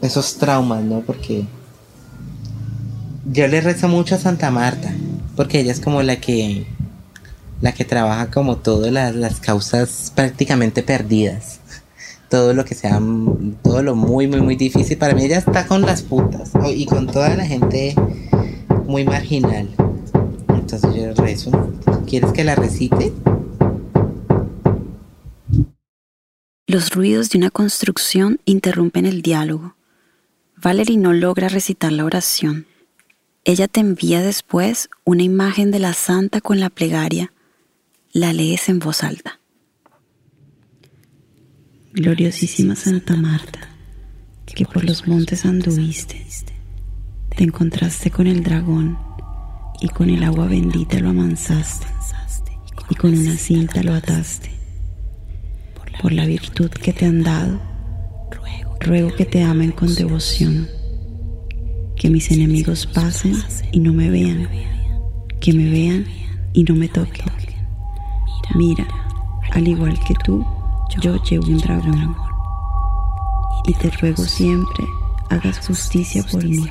esos 0.00 0.36
traumas, 0.38 0.82
¿no? 0.82 1.00
Porque 1.00 1.44
yo 3.30 3.46
le 3.48 3.60
rezo 3.60 3.88
mucho 3.88 4.14
a 4.14 4.18
Santa 4.18 4.50
Marta, 4.50 4.92
porque 5.34 5.60
ella 5.60 5.72
es 5.72 5.80
como 5.80 6.02
la 6.02 6.16
que 6.16 6.66
la 7.62 7.72
que 7.72 7.86
trabaja 7.86 8.30
como 8.30 8.56
todas 8.56 8.92
las, 8.92 9.14
las 9.14 9.40
causas 9.40 10.12
prácticamente 10.14 10.82
perdidas. 10.82 11.60
Todo 12.28 12.52
lo 12.52 12.64
que 12.64 12.74
sea, 12.74 13.00
todo 13.62 13.82
lo 13.82 13.94
muy, 13.94 14.26
muy, 14.26 14.40
muy 14.40 14.56
difícil. 14.56 14.98
Para 14.98 15.14
mí 15.14 15.24
ella 15.24 15.38
está 15.38 15.66
con 15.66 15.82
las 15.82 16.02
putas 16.02 16.50
y 16.68 16.84
con 16.84 17.06
toda 17.06 17.34
la 17.36 17.46
gente 17.46 17.94
muy 18.86 19.04
marginal. 19.04 19.68
Entonces 20.66 20.96
yo 20.96 21.14
rezo. 21.14 21.52
¿Quieres 22.08 22.32
que 22.32 22.42
la 22.42 22.56
recite? 22.56 23.12
Los 26.66 26.90
ruidos 26.90 27.30
de 27.30 27.38
una 27.38 27.50
construcción 27.50 28.40
interrumpen 28.46 29.06
el 29.06 29.22
diálogo. 29.22 29.76
Valerie 30.56 30.96
no 30.96 31.12
logra 31.12 31.48
recitar 31.48 31.92
la 31.92 32.04
oración. 32.04 32.66
Ella 33.44 33.68
te 33.68 33.78
envía 33.78 34.22
después 34.22 34.90
una 35.04 35.22
imagen 35.22 35.70
de 35.70 35.78
la 35.78 35.92
santa 35.92 36.40
con 36.40 36.58
la 36.58 36.68
plegaria. 36.68 37.32
La 38.10 38.32
lees 38.32 38.68
en 38.68 38.80
voz 38.80 39.04
alta. 39.04 39.38
Gloriosísima 41.92 42.74
Santa 42.74 43.14
Marta, 43.14 43.68
que 44.46 44.64
por 44.64 44.84
los 44.84 45.06
montes 45.06 45.46
anduviste, 45.46 46.26
te 47.36 47.44
encontraste 47.44 48.10
con 48.10 48.26
el 48.26 48.42
dragón 48.42 49.05
y 49.80 49.88
con 49.88 50.10
el 50.10 50.24
agua 50.24 50.46
bendita 50.46 50.98
lo 50.98 51.10
amansaste 51.10 51.86
y 52.88 52.94
con 52.94 53.16
una 53.16 53.36
cinta 53.36 53.82
lo 53.82 53.94
ataste. 53.94 54.50
Por 56.00 56.12
la 56.12 56.26
virtud 56.26 56.70
que 56.70 56.92
te 56.92 57.06
han 57.06 57.22
dado, 57.22 57.60
ruego 58.80 59.14
que 59.14 59.24
te 59.24 59.42
amen 59.42 59.72
con 59.72 59.94
devoción, 59.94 60.68
que 61.96 62.10
mis 62.10 62.30
enemigos 62.30 62.86
pasen 62.86 63.36
y 63.72 63.80
no 63.80 63.92
me 63.92 64.10
vean, 64.10 64.48
que 65.40 65.52
me 65.52 65.70
vean 65.70 66.06
y 66.52 66.62
no 66.62 66.74
me 66.74 66.88
toquen. 66.88 67.26
Mira, 68.54 68.86
al 69.52 69.66
igual 69.66 69.98
que 70.06 70.14
tú, 70.24 70.44
yo 71.00 71.22
llevo 71.24 71.46
un 71.46 71.58
dragón 71.58 72.16
y 73.66 73.74
te 73.74 73.90
ruego 73.90 74.24
siempre 74.24 74.84
hagas 75.30 75.66
justicia 75.66 76.24
por 76.30 76.44
mí. 76.44 76.70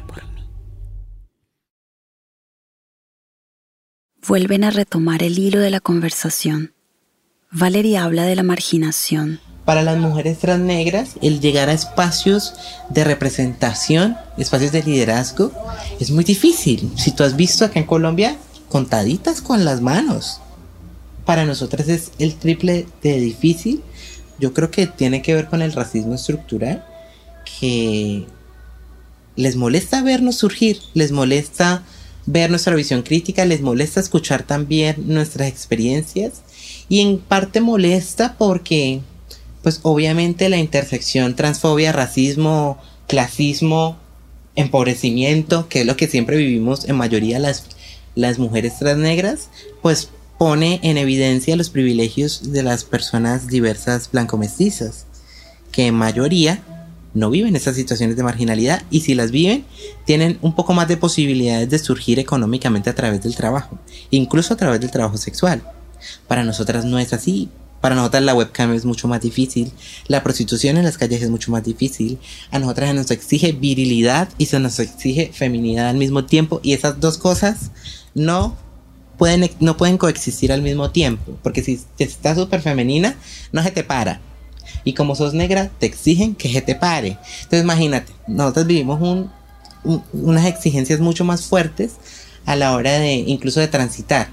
Vuelven 4.28 4.64
a 4.64 4.72
retomar 4.72 5.22
el 5.22 5.38
hilo 5.38 5.60
de 5.60 5.70
la 5.70 5.80
conversación. 5.80 6.74
Valerie 7.52 8.00
habla 8.00 8.24
de 8.24 8.36
la 8.36 8.42
marginación. 8.42 9.40
Para 9.66 9.84
las 9.84 10.00
mujeres 10.00 10.40
transnegras, 10.40 11.12
el 11.22 11.42
llegar 11.42 11.70
a 11.70 11.74
espacios 11.74 12.56
de 12.90 13.04
representación, 13.04 14.18
espacios 14.40 14.72
de 14.72 14.82
liderazgo, 14.82 15.52
es 16.00 16.10
muy 16.10 16.24
difícil. 16.24 16.92
Si 16.98 17.12
tú 17.12 17.24
has 17.24 17.36
visto 17.36 17.66
acá 17.66 17.80
en 17.80 17.86
Colombia, 17.86 18.36
contaditas 18.68 19.42
con 19.42 19.64
las 19.64 19.82
manos. 19.82 20.42
Para 21.24 21.46
nosotras 21.46 21.88
es 21.88 22.12
el 22.18 22.34
triple 22.34 22.88
de 23.04 23.20
difícil. 23.20 23.84
Yo 24.40 24.54
creo 24.54 24.72
que 24.72 24.88
tiene 24.88 25.22
que 25.22 25.36
ver 25.36 25.48
con 25.48 25.62
el 25.62 25.72
racismo 25.72 26.16
estructural, 26.16 26.84
que 27.60 28.26
les 29.36 29.56
molesta 29.56 30.02
vernos 30.02 30.38
surgir, 30.38 30.80
les 30.96 31.12
molesta 31.12 31.84
ver 32.26 32.50
nuestra 32.50 32.76
visión 32.76 33.04
crítica, 33.04 33.46
les 33.46 33.62
molesta 33.62 34.00
escuchar 34.00 34.44
también 34.44 34.96
nuestras 35.06 35.48
experiencias 35.48 36.42
y 36.90 37.02
en 37.02 37.20
parte 37.20 37.62
molesta 37.62 38.36
porque 38.38 39.02
pues 39.62 39.80
obviamente 39.84 40.50
la 40.50 40.58
intersección 40.58 41.36
transfobia, 41.36 41.92
racismo, 41.92 42.78
clasismo, 43.08 43.98
empobrecimiento, 44.56 45.68
que 45.70 45.82
es 45.82 45.86
lo 45.86 45.98
que 45.98 46.08
siempre 46.08 46.38
vivimos 46.38 46.88
en 46.88 46.96
mayoría 46.96 47.40
las, 47.40 47.66
las 48.14 48.40
mujeres 48.40 48.78
transnegras, 48.80 49.50
pues 49.82 50.10
pone 50.38 50.80
en 50.84 50.98
evidencia 50.98 51.56
los 51.56 51.70
privilegios 51.70 52.52
de 52.52 52.64
las 52.64 52.84
personas 52.84 53.48
diversas 53.48 54.12
blanco-mestizas, 54.12 55.06
que 55.72 55.88
en 55.88 55.96
mayoría 55.96 56.64
no 57.16 57.32
viven 57.32 57.56
esas 57.56 57.76
situaciones 57.76 58.16
de 58.16 58.24
marginalidad 58.24 58.84
y 58.92 59.02
si 59.02 59.16
las 59.16 59.32
viven, 59.32 59.66
tienen 60.06 60.38
un 60.42 60.54
poco 60.54 60.74
más 60.74 60.88
de 60.88 60.98
posibilidades 60.98 61.70
de 61.70 61.80
surgir 61.80 62.20
económicamente 62.20 62.92
a 62.92 62.96
través 62.96 63.24
del 63.24 63.36
trabajo, 63.36 63.80
incluso 64.12 64.54
a 64.54 64.58
través 64.58 64.80
del 64.82 64.92
trabajo 64.92 65.18
sexual. 65.18 65.64
Para 66.28 66.44
nosotras 66.44 66.86
no 66.86 67.00
es 67.00 67.14
así. 67.14 67.50
Para 67.82 67.96
nosotras 67.96 68.24
la 68.24 68.34
webcam 68.34 68.74
es 68.74 68.84
mucho 68.84 69.08
más 69.08 69.22
difícil, 69.22 69.72
la 70.08 70.24
prostitución 70.24 70.78
en 70.78 70.86
las 70.86 70.98
calles 70.98 71.22
es 71.22 71.30
mucho 71.30 71.52
más 71.52 71.64
difícil, 71.64 72.18
a 72.50 72.58
nosotras 72.58 72.90
se 72.90 72.96
nos 72.96 73.12
exige 73.12 73.52
virilidad 73.52 74.28
y 74.40 74.48
se 74.48 74.60
nos 74.60 74.80
exige 74.80 75.32
feminidad 75.32 75.90
al 75.90 75.98
mismo 75.98 76.26
tiempo 76.26 76.60
y 76.64 76.74
esas 76.74 77.00
dos 77.00 77.20
cosas 77.20 77.70
no 78.16 78.58
pueden, 79.20 79.52
no 79.60 79.78
pueden 79.78 80.00
coexistir 80.00 80.52
al 80.52 80.64
mismo 80.64 80.90
tiempo, 80.90 81.38
porque 81.44 81.62
si 81.62 81.80
estás 82.00 82.40
súper 82.40 82.62
femenina, 82.62 83.18
no 83.52 83.62
se 83.62 83.70
te 83.70 83.84
para, 83.84 84.20
y 84.86 84.94
como 84.94 85.16
sos 85.16 85.34
negra, 85.34 85.70
te 85.80 85.88
exigen 85.88 86.36
que 86.36 86.54
se 86.54 86.62
te 86.62 86.76
pare. 86.76 87.18
Entonces 87.38 87.64
imagínate, 87.64 88.14
nosotros 88.28 88.68
vivimos 88.68 89.02
un, 89.02 89.30
unas 90.14 90.46
exigencias 90.46 91.02
mucho 91.02 91.26
más 91.26 91.44
fuertes 91.44 91.96
a 92.46 92.56
la 92.56 92.74
hora 92.74 92.92
de 92.92 93.16
incluso 93.16 93.60
de 93.60 93.68
transitar. 93.68 94.30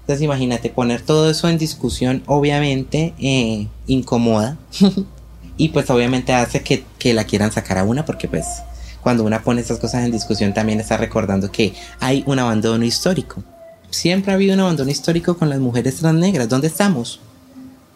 Entonces 0.00 0.22
imagínate, 0.22 0.70
poner 0.70 1.02
todo 1.02 1.28
eso 1.28 1.48
en 1.48 1.58
discusión 1.58 2.22
obviamente 2.26 3.12
eh, 3.18 3.66
incomoda 3.88 4.56
y 5.56 5.70
pues 5.70 5.90
obviamente 5.90 6.32
hace 6.32 6.62
que, 6.62 6.84
que 6.98 7.12
la 7.12 7.24
quieran 7.24 7.50
sacar 7.50 7.78
a 7.78 7.84
una 7.84 8.04
porque 8.04 8.28
pues 8.28 8.46
cuando 9.02 9.24
una 9.24 9.42
pone 9.42 9.60
estas 9.60 9.78
cosas 9.78 10.04
en 10.04 10.12
discusión 10.12 10.54
también 10.54 10.78
está 10.78 10.96
recordando 10.96 11.50
que 11.50 11.74
hay 11.98 12.22
un 12.26 12.38
abandono 12.38 12.84
histórico. 12.84 13.42
Siempre 13.90 14.32
ha 14.32 14.34
habido 14.34 14.54
un 14.54 14.60
abandono 14.60 14.90
histórico 14.90 15.36
con 15.36 15.48
las 15.48 15.58
mujeres 15.58 15.96
transnegras. 15.96 16.48
¿Dónde 16.48 16.66
estamos? 16.66 17.20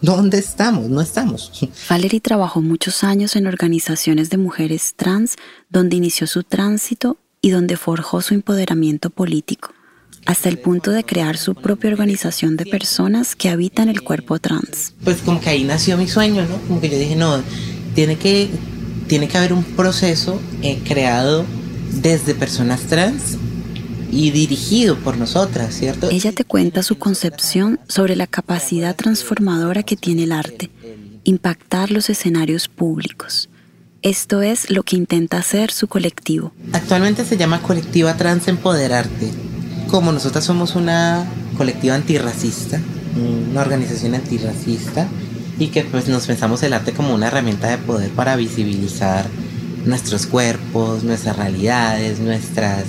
¿Dónde 0.03 0.39
estamos? 0.39 0.89
No 0.89 1.01
estamos. 1.01 1.53
Valerie 1.91 2.21
trabajó 2.21 2.61
muchos 2.61 3.05
años 3.05 3.37
en 3.37 3.47
organizaciones 3.47 4.31
de 4.31 4.39
mujeres 4.39 4.95
trans, 4.97 5.37
donde 5.69 5.97
inició 5.97 6.27
su 6.27 6.43
tránsito 6.43 7.19
y 7.43 7.51
donde 7.51 7.77
forjó 7.77 8.23
su 8.23 8.35
empoderamiento 8.35 9.11
político, 9.11 9.73
hasta 10.27 10.49
el 10.49 10.59
punto 10.59 10.91
de 10.91 11.05
crear 11.05 11.37
su 11.37 11.55
propia 11.55 11.91
organización 11.91 12.57
de 12.57 12.67
personas 12.67 13.35
que 13.35 13.49
habitan 13.49 13.89
el 13.89 14.03
cuerpo 14.03 14.39
trans. 14.39 14.95
Pues 15.05 15.19
como 15.23 15.41
que 15.41 15.51
ahí 15.51 15.65
nació 15.65 15.97
mi 15.97 16.09
sueño, 16.09 16.47
¿no? 16.47 16.57
Como 16.67 16.81
que 16.81 16.91
yo 16.91 16.99
dije, 16.99 17.17
no, 17.17 17.43
tiene 17.95 18.17
que, 18.17 18.51
tiene 19.07 19.29
que 19.29 19.39
haber 19.39 19.53
un 19.53 19.65
proceso 19.65 20.41
eh, 20.63 20.81
creado 20.85 21.45
desde 21.93 22.35
personas 22.35 22.83
trans 22.83 23.37
y 24.11 24.31
dirigido 24.31 24.96
por 24.96 25.16
nosotras, 25.16 25.75
¿cierto? 25.75 26.09
Ella 26.11 26.33
te 26.33 26.44
cuenta 26.44 26.83
su 26.83 26.99
concepción 26.99 27.81
sobre 27.88 28.16
la 28.16 28.27
capacidad 28.27 28.96
transformadora 28.96 29.83
que 29.83 29.96
tiene 29.96 30.25
el 30.25 30.33
arte, 30.33 30.70
impactar 31.25 31.90
los 31.90 32.11
escenarios 32.11 32.68
públicos. 32.68 33.49
Esto 34.03 34.40
es 34.40 34.70
lo 34.70 34.83
que 34.83 34.96
intenta 34.96 35.38
hacer 35.38 35.70
su 35.70 35.87
colectivo. 35.87 36.53
Actualmente 36.73 37.25
se 37.25 37.37
llama 37.37 37.61
Colectiva 37.62 38.16
Trans 38.16 38.49
Empoderarte. 38.49 39.31
Como 39.88 40.12
nosotras 40.12 40.44
somos 40.44 40.75
una 40.75 41.27
colectiva 41.57 41.94
antirracista, 41.94 42.81
una 43.51 43.61
organización 43.61 44.14
antirracista, 44.14 45.07
y 45.59 45.68
que 45.68 45.85
pues 45.85 46.09
nos 46.09 46.27
pensamos 46.27 46.62
el 46.62 46.73
arte 46.73 46.92
como 46.92 47.14
una 47.14 47.27
herramienta 47.27 47.68
de 47.68 47.77
poder 47.77 48.11
para 48.12 48.35
visibilizar 48.37 49.27
nuestros 49.85 50.27
cuerpos, 50.27 51.05
nuestras 51.05 51.37
realidades, 51.37 52.18
nuestras 52.18 52.85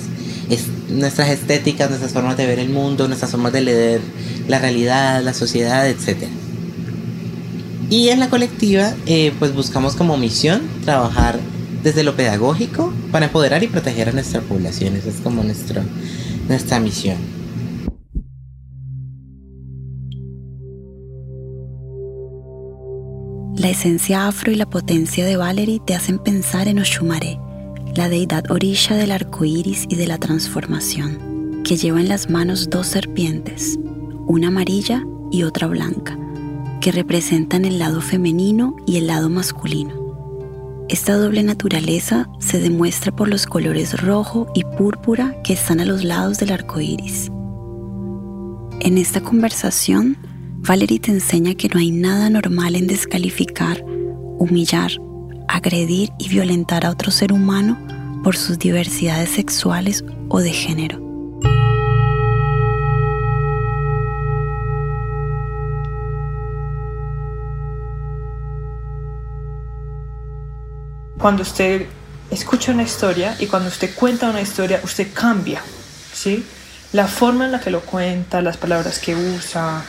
nuestras 0.88 1.30
estéticas, 1.30 1.88
nuestras 1.88 2.12
formas 2.12 2.36
de 2.36 2.46
ver 2.46 2.58
el 2.58 2.68
mundo, 2.68 3.08
nuestras 3.08 3.30
formas 3.30 3.52
de 3.52 3.62
leer 3.62 4.00
la 4.48 4.58
realidad, 4.58 5.22
la 5.22 5.34
sociedad, 5.34 5.88
etc. 5.88 6.28
Y 7.90 8.08
en 8.08 8.20
la 8.20 8.30
colectiva, 8.30 8.94
eh, 9.06 9.32
pues 9.38 9.54
buscamos 9.54 9.96
como 9.96 10.16
misión 10.16 10.62
trabajar 10.84 11.38
desde 11.82 12.04
lo 12.04 12.16
pedagógico 12.16 12.92
para 13.10 13.26
empoderar 13.26 13.62
y 13.62 13.68
proteger 13.68 14.08
a 14.08 14.12
nuestra 14.12 14.40
población. 14.40 14.96
Esa 14.96 15.10
es 15.10 15.16
como 15.16 15.42
nuestra, 15.42 15.84
nuestra 16.48 16.80
misión. 16.80 17.18
La 23.56 23.68
esencia 23.68 24.26
afro 24.26 24.50
y 24.50 24.56
la 24.56 24.68
potencia 24.68 25.24
de 25.24 25.36
Valerie 25.36 25.80
te 25.86 25.94
hacen 25.94 26.18
pensar 26.18 26.68
en 26.68 26.78
Oshumare 26.78 27.38
la 27.94 28.08
deidad 28.08 28.50
orilla 28.50 28.96
del 28.96 29.12
arco 29.12 29.44
iris 29.44 29.84
y 29.88 29.96
de 29.96 30.06
la 30.06 30.16
transformación, 30.16 31.62
que 31.62 31.76
lleva 31.76 32.00
en 32.00 32.08
las 32.08 32.30
manos 32.30 32.70
dos 32.70 32.86
serpientes, 32.86 33.78
una 34.26 34.48
amarilla 34.48 35.04
y 35.30 35.42
otra 35.42 35.66
blanca, 35.66 36.18
que 36.80 36.90
representan 36.90 37.66
el 37.66 37.78
lado 37.78 38.00
femenino 38.00 38.76
y 38.86 38.96
el 38.96 39.08
lado 39.08 39.28
masculino. 39.28 40.00
Esta 40.88 41.16
doble 41.16 41.42
naturaleza 41.42 42.28
se 42.38 42.60
demuestra 42.60 43.14
por 43.14 43.28
los 43.28 43.46
colores 43.46 44.00
rojo 44.00 44.50
y 44.54 44.64
púrpura 44.64 45.36
que 45.42 45.52
están 45.52 45.80
a 45.80 45.84
los 45.84 46.02
lados 46.02 46.38
del 46.38 46.50
arco 46.50 46.80
iris. 46.80 47.30
En 48.80 48.96
esta 48.96 49.20
conversación, 49.20 50.16
Valerie 50.66 50.98
te 50.98 51.10
enseña 51.10 51.54
que 51.54 51.68
no 51.68 51.78
hay 51.78 51.90
nada 51.90 52.30
normal 52.30 52.74
en 52.74 52.86
descalificar, 52.86 53.84
humillar 54.38 54.92
agredir 55.48 56.12
y 56.18 56.28
violentar 56.28 56.86
a 56.86 56.90
otro 56.90 57.10
ser 57.10 57.32
humano 57.32 57.78
por 58.22 58.36
sus 58.36 58.58
diversidades 58.58 59.30
sexuales 59.30 60.04
o 60.28 60.40
de 60.40 60.52
género. 60.52 61.00
Cuando 71.18 71.42
usted 71.42 71.86
escucha 72.30 72.72
una 72.72 72.82
historia 72.82 73.36
y 73.38 73.46
cuando 73.46 73.68
usted 73.68 73.94
cuenta 73.94 74.28
una 74.28 74.40
historia, 74.40 74.80
usted 74.82 75.12
cambia, 75.12 75.62
¿sí? 76.12 76.44
La 76.92 77.06
forma 77.06 77.44
en 77.44 77.52
la 77.52 77.60
que 77.60 77.70
lo 77.70 77.80
cuenta, 77.80 78.42
las 78.42 78.56
palabras 78.56 78.98
que 78.98 79.14
usa, 79.14 79.84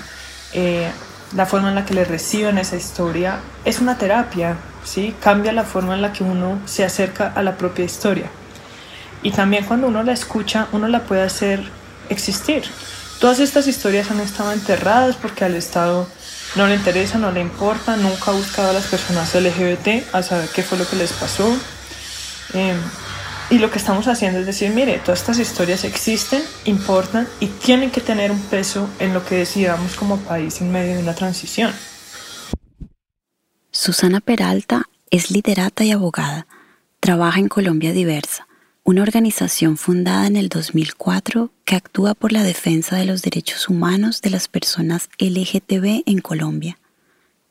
eh, 0.54 0.92
la 1.36 1.46
forma 1.46 1.70
en 1.70 1.76
la 1.76 1.86
que 1.86 1.96
le 1.96 2.06
reciben 2.06 2.58
esa 2.60 2.76
historia, 2.76 3.40
es 3.66 3.80
una 3.80 3.98
terapia, 3.98 4.58
¿sí? 4.84 5.16
Cambia 5.20 5.52
la 5.52 5.64
forma 5.64 5.96
en 5.96 6.02
la 6.02 6.14
que 6.14 6.24
uno 6.24 6.60
se 6.66 6.84
acerca 6.84 7.32
a 7.36 7.44
la 7.44 7.58
propia 7.58 7.86
historia. 7.86 8.30
Y 9.22 9.32
también 9.32 9.66
cuando 9.66 9.88
uno 9.88 10.04
la 10.04 10.12
escucha, 10.12 10.68
uno 10.72 10.88
la 10.88 11.02
puede 11.02 11.22
hacer 11.22 11.64
existir. 12.10 12.64
Todas 13.20 13.40
estas 13.40 13.68
historias 13.68 14.12
han 14.12 14.20
estado 14.20 14.52
enterradas 14.52 15.16
porque 15.16 15.46
al 15.46 15.56
Estado 15.56 16.08
no 16.56 16.68
le 16.68 16.76
interesa, 16.76 17.18
no 17.18 17.32
le 17.32 17.40
importa, 17.40 17.96
nunca 17.96 18.32
ha 18.32 18.34
buscado 18.34 18.72
a 18.72 18.74
las 18.74 18.86
personas 18.88 19.34
LGBT 19.34 20.14
a 20.14 20.22
saber 20.22 20.50
qué 20.50 20.62
fue 20.62 20.78
lo 20.78 20.88
que 20.88 20.98
les 20.98 21.14
pasó. 21.14 21.48
Em, 22.54 22.78
y 23.50 23.60
lo 23.60 23.72
que 23.72 23.78
estamos 23.78 24.08
haciendo 24.08 24.40
es 24.40 24.46
decir, 24.46 24.72
mire, 24.72 25.00
todas 25.00 25.22
estas 25.22 25.40
historias 25.40 25.84
existen, 25.84 26.44
importan 26.66 27.28
y 27.40 27.48
tienen 27.48 27.92
que 27.92 28.02
tener 28.02 28.32
un 28.32 28.42
peso 28.42 28.90
en 29.00 29.14
lo 29.14 29.26
que 29.26 29.36
decidamos 29.36 29.96
como 29.96 30.18
país 30.18 30.60
en 30.62 30.72
medio 30.72 30.96
de 30.96 31.04
una 31.04 31.16
transición. 31.16 31.74
Susana 33.84 34.22
Peralta 34.22 34.88
es 35.12 35.30
literata 35.30 35.84
y 35.84 35.92
abogada. 35.92 36.48
Trabaja 37.02 37.42
en 37.42 37.50
Colombia 37.50 37.92
Diversa, 37.92 38.48
una 38.86 39.02
organización 39.02 39.76
fundada 39.76 40.26
en 40.26 40.38
el 40.38 40.48
2004 40.48 41.52
que 41.66 41.76
actúa 41.76 42.14
por 42.14 42.32
la 42.32 42.44
defensa 42.44 42.96
de 42.96 43.04
los 43.04 43.24
derechos 43.24 43.68
humanos 43.68 44.22
de 44.22 44.30
las 44.30 44.48
personas 44.48 45.10
LGTB 45.20 46.04
en 46.06 46.20
Colombia. 46.20 46.78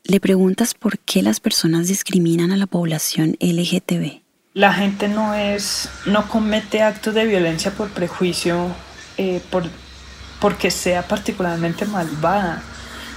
Le 0.03 0.19
preguntas 0.19 0.73
por 0.73 0.97
qué 0.97 1.21
las 1.21 1.39
personas 1.39 1.87
discriminan 1.87 2.51
a 2.51 2.57
la 2.57 2.65
población 2.65 3.37
LGTB 3.39 4.23
la 4.55 4.71
gente 4.71 5.07
no 5.07 5.33
es, 5.33 5.89
no 6.05 6.27
comete 6.29 6.83
actos 6.83 7.15
de 7.15 7.25
violencia 7.25 7.71
por 7.71 7.89
prejuicio, 7.89 8.67
eh, 9.17 9.41
por, 9.49 9.63
porque 10.39 10.69
sea 10.69 11.07
particularmente 11.07 11.85
malvada. 11.85 12.61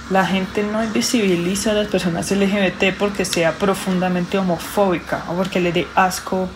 La 0.09 0.25
gente 0.25 0.63
no 0.63 0.81
invisibiliza 0.81 1.71
a 1.71 1.73
las 1.73 1.87
personas 1.87 2.31
LGBT 2.31 2.95
porque 2.97 3.25
sea 3.25 3.53
profundamente 3.53 4.37
homofóbica 4.37 5.25
o 5.29 5.33
porque 5.35 5.59
le 5.59 5.73
dé 5.73 5.87
asco. 5.95 6.47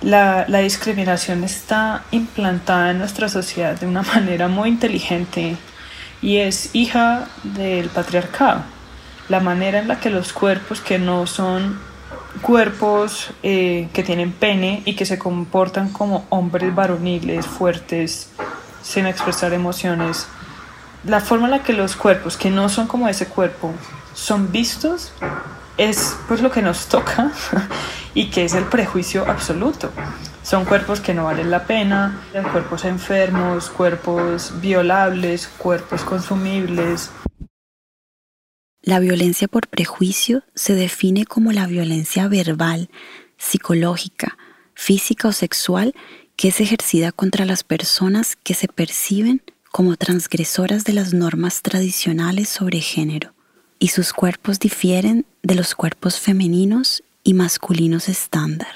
La, 0.00 0.44
discriminación 0.44 1.42
está 1.42 2.04
implantada 2.12 2.92
en 2.92 2.98
nuestra 2.98 3.28
sociedad 3.28 3.78
de 3.78 3.86
una 3.86 4.02
manera 4.14 4.46
muy 4.46 4.68
inteligente 4.68 5.56
y 6.22 6.36
es 6.36 6.70
hija 6.72 7.26
del 7.42 7.88
patriarcado. 7.88 8.62
La 9.28 9.40
manera 9.40 9.80
en 9.80 9.88
la 9.88 9.98
que 9.98 10.10
los 10.10 10.32
cuerpos 10.32 10.80
que 10.80 11.00
no 11.00 11.26
son 11.26 11.80
cuerpos 12.42 13.30
eh, 13.42 13.88
que 13.92 14.04
tienen 14.04 14.30
pene 14.30 14.82
y 14.84 14.94
que 14.94 15.04
se 15.04 15.18
comportan 15.18 15.88
como 15.88 16.26
hombres 16.28 16.72
varoniles, 16.72 17.44
fuertes, 17.44 18.30
sin 18.82 19.06
expresar 19.06 19.52
emociones. 19.52 20.28
La 21.06 21.20
forma 21.20 21.46
en 21.46 21.52
la 21.52 21.62
que 21.62 21.72
los 21.72 21.96
cuerpos 21.96 22.36
que 22.36 22.50
no 22.50 22.68
son 22.68 22.86
como 22.86 23.08
ese 23.08 23.26
cuerpo 23.26 23.72
son 24.14 24.50
vistos 24.50 25.12
es 25.76 26.16
pues 26.26 26.40
lo 26.40 26.50
que 26.50 26.62
nos 26.62 26.86
toca 26.86 27.30
y 28.14 28.30
que 28.30 28.44
es 28.44 28.54
el 28.54 28.64
prejuicio 28.64 29.28
absoluto. 29.28 29.90
Son 30.42 30.64
cuerpos 30.64 31.00
que 31.00 31.14
no 31.14 31.24
valen 31.24 31.50
la 31.50 31.64
pena, 31.64 32.20
cuerpos 32.52 32.84
enfermos, 32.84 33.68
cuerpos 33.70 34.52
violables, 34.60 35.48
cuerpos 35.58 36.02
consumibles, 36.02 37.10
la 38.86 39.00
violencia 39.00 39.48
por 39.48 39.66
prejuicio 39.66 40.44
se 40.54 40.76
define 40.76 41.26
como 41.26 41.50
la 41.50 41.66
violencia 41.66 42.28
verbal, 42.28 42.88
psicológica, 43.36 44.38
física 44.74 45.26
o 45.26 45.32
sexual 45.32 45.92
que 46.36 46.48
es 46.48 46.60
ejercida 46.60 47.10
contra 47.10 47.44
las 47.46 47.64
personas 47.64 48.36
que 48.36 48.54
se 48.54 48.68
perciben 48.68 49.42
como 49.76 49.98
transgresoras 49.98 50.84
de 50.84 50.94
las 50.94 51.12
normas 51.12 51.60
tradicionales 51.60 52.48
sobre 52.48 52.80
género, 52.80 53.34
y 53.78 53.88
sus 53.88 54.14
cuerpos 54.14 54.58
difieren 54.58 55.26
de 55.42 55.54
los 55.54 55.74
cuerpos 55.74 56.18
femeninos 56.18 57.02
y 57.22 57.34
masculinos 57.34 58.08
estándar. 58.08 58.74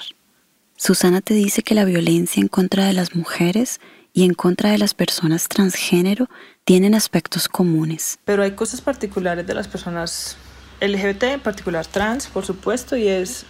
Susana 0.77 1.21
te 1.21 1.33
dice 1.33 1.63
que 1.63 1.73
la 1.73 1.85
violencia 1.85 2.39
en 2.39 2.47
contra 2.47 2.85
de 2.85 2.93
las 2.93 3.15
mujeres 3.15 3.81
y 4.13 4.25
en 4.25 4.35
contra 4.35 4.69
de 4.69 4.77
las 4.77 4.93
personas 4.93 5.47
transgénero 5.47 6.29
tienen 6.65 6.93
aspectos 6.93 7.47
comunes. 7.47 8.19
Pero 8.23 8.43
hay 8.43 8.51
cosas 8.51 8.79
particulares 8.79 9.47
de 9.47 9.55
las 9.55 9.67
personas 9.67 10.37
LGBT, 10.81 11.23
en 11.23 11.39
particular 11.39 11.87
trans, 11.87 12.27
por 12.27 12.45
supuesto, 12.45 12.95
y 12.95 13.07
es, 13.07 13.47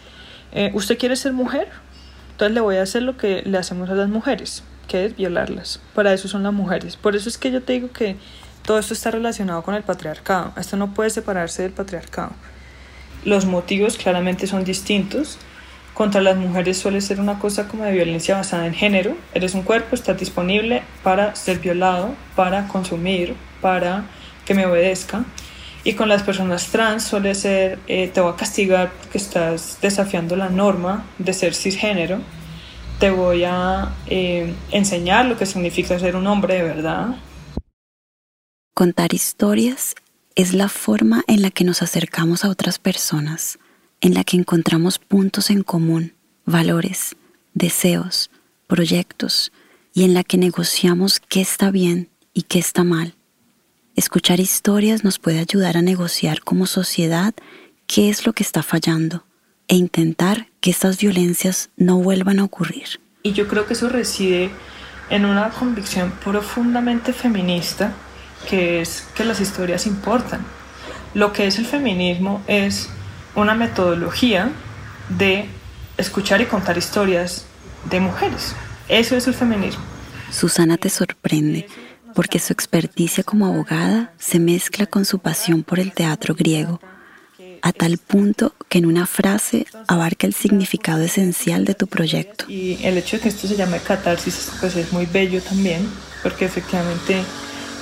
eh, 0.54 0.72
¿usted 0.74 0.98
quiere 0.98 1.18
ser 1.18 1.34
mujer? 1.34 1.68
Entonces 2.32 2.56
le 2.56 2.62
voy 2.62 2.78
a 2.78 2.84
hacer 2.84 3.02
lo 3.02 3.18
que 3.18 3.42
le 3.42 3.58
hacemos 3.58 3.90
a 3.90 3.96
las 3.96 4.08
mujeres, 4.08 4.64
que 4.92 5.08
violarlas. 5.10 5.80
Para 5.96 6.14
eso 6.14 6.28
son 6.28 6.44
las 6.44 6.54
mujeres. 6.54 6.98
Por 6.98 7.16
eso 7.16 7.30
es 7.30 7.38
que 7.38 7.52
yo 7.52 7.64
te 7.64 7.74
digo 7.74 7.92
que 7.92 8.18
todo 8.64 8.78
esto 8.78 8.94
está 8.94 9.12
relacionado 9.12 9.64
con 9.64 9.74
el 9.76 9.84
patriarcado. 9.84 10.54
Esto 10.58 10.76
no 10.76 10.94
puede 10.94 11.10
separarse 11.10 11.64
del 11.64 11.72
patriarcado. 11.72 12.32
Los 13.24 13.46
motivos 13.46 13.98
claramente 13.98 14.48
son 14.48 14.64
distintos, 14.64 15.38
contra 15.94 16.22
las 16.22 16.38
mujeres 16.38 16.78
suele 16.78 17.02
ser 17.02 17.20
una 17.20 17.38
cosa 17.38 17.68
como 17.68 17.84
de 17.84 17.92
violencia 17.92 18.36
basada 18.36 18.66
en 18.66 18.74
género. 18.74 19.16
Eres 19.34 19.54
un 19.54 19.64
cuerpo, 19.64 19.96
estás 19.96 20.18
disponible 20.18 20.84
para 21.04 21.36
ser 21.36 21.60
violado, 21.60 22.16
para 22.36 22.68
consumir, 22.68 23.36
para 23.62 24.06
que 24.46 24.54
me 24.54 24.66
obedezca. 24.66 25.24
Y 25.84 25.94
con 25.94 26.10
las 26.10 26.24
personas 26.24 26.68
trans 26.68 27.04
suele 27.04 27.36
ser, 27.36 27.80
eh, 27.88 28.10
te 28.14 28.22
voy 28.22 28.34
a 28.34 28.36
castigar 28.36 28.92
porque 28.92 29.18
estás 29.18 29.80
desafiando 29.82 30.36
la 30.36 30.50
norma 30.50 31.06
de 31.18 31.34
ser 31.34 31.54
cisgénero. 31.54 32.20
Te 33.02 33.10
voy 33.10 33.46
a 33.46 33.96
eh, 34.06 34.54
enseñar 34.70 35.26
lo 35.26 35.36
que 35.36 35.48
significa 35.48 35.98
ser 35.98 36.16
un 36.16 36.28
hombre 36.28 36.54
de 36.54 36.62
verdad. 36.62 37.16
Contar 38.76 39.16
historias 39.16 39.96
es 40.36 40.54
la 40.54 40.70
forma 40.70 41.24
en 41.26 41.42
la 41.42 41.50
que 41.50 41.64
nos 41.64 41.82
acercamos 41.82 42.46
a 42.46 42.50
otras 42.50 42.78
personas 42.78 43.58
en 44.02 44.14
la 44.14 44.24
que 44.24 44.38
encontramos 44.38 45.00
puntos 45.00 45.50
en 45.50 45.64
común, 45.64 46.14
valores, 46.46 47.16
deseos, 47.56 48.30
proyectos, 48.68 49.52
y 49.96 50.04
en 50.04 50.14
la 50.14 50.24
que 50.24 50.38
negociamos 50.38 51.20
qué 51.20 51.42
está 51.42 51.72
bien 51.72 52.08
y 52.36 52.44
qué 52.44 52.60
está 52.60 52.84
mal. 52.84 53.16
Escuchar 53.96 54.40
historias 54.40 55.04
nos 55.04 55.18
puede 55.18 55.40
ayudar 55.40 55.76
a 55.76 55.82
negociar 55.82 56.42
como 56.42 56.68
sociedad 56.68 57.34
qué 57.88 58.12
es 58.12 58.28
lo 58.28 58.34
que 58.34 58.44
está 58.44 58.62
fallando 58.62 59.24
e 59.72 59.76
intentar 59.76 60.48
que 60.60 60.70
estas 60.70 60.98
violencias 60.98 61.70
no 61.78 61.98
vuelvan 61.98 62.40
a 62.40 62.44
ocurrir. 62.44 63.00
Y 63.24 63.32
yo 63.32 63.48
creo 63.48 63.66
que 63.66 63.74
eso 63.74 63.88
reside 63.88 64.50
en 65.10 65.26
una 65.26 65.50
convicción 65.50 66.12
profundamente 66.22 67.14
feminista, 67.14 67.94
que 68.50 68.82
es 68.82 69.06
que 69.16 69.24
las 69.24 69.40
historias 69.40 69.88
importan. 69.88 70.42
Lo 71.14 71.32
que 71.32 71.48
es 71.48 71.58
el 71.58 71.66
feminismo 71.66 72.44
es 72.48 72.90
una 73.34 73.54
metodología 73.54 74.52
de 75.08 75.48
escuchar 75.98 76.42
y 76.42 76.48
contar 76.48 76.78
historias 76.78 77.46
de 77.90 78.02
mujeres. 78.02 78.54
Eso 78.90 79.16
es 79.16 79.26
el 79.28 79.34
feminismo. 79.34 79.84
Susana 80.32 80.76
te 80.76 80.90
sorprende 80.90 81.68
porque 82.14 82.40
su 82.40 82.52
experticia 82.52 83.24
como 83.24 83.46
abogada 83.46 84.12
se 84.18 84.38
mezcla 84.38 84.86
con 84.86 85.06
su 85.06 85.20
pasión 85.20 85.64
por 85.64 85.80
el 85.80 85.94
teatro 85.94 86.36
griego, 86.36 86.82
a 87.62 87.71
tal 87.74 87.97
punto 87.97 88.54
que 88.69 88.80
en 88.80 88.86
una 88.86 89.06
frase 89.06 89.65
abarca 89.88 90.28
el 90.28 90.34
significado 90.34 91.02
esencial 91.02 91.65
de 91.65 91.76
tu 91.76 91.88
proyecto. 91.88 92.45
Y 92.47 92.84
el 92.84 92.97
hecho 92.97 93.17
de 93.17 93.24
que 93.24 93.30
esto 93.30 93.47
se 93.47 93.56
llame 93.56 93.80
catarsis 93.80 94.52
pues 94.60 94.76
es 94.76 94.91
muy 94.91 95.06
bello 95.06 95.41
también, 95.41 95.88
porque 96.24 96.45
efectivamente 96.45 97.21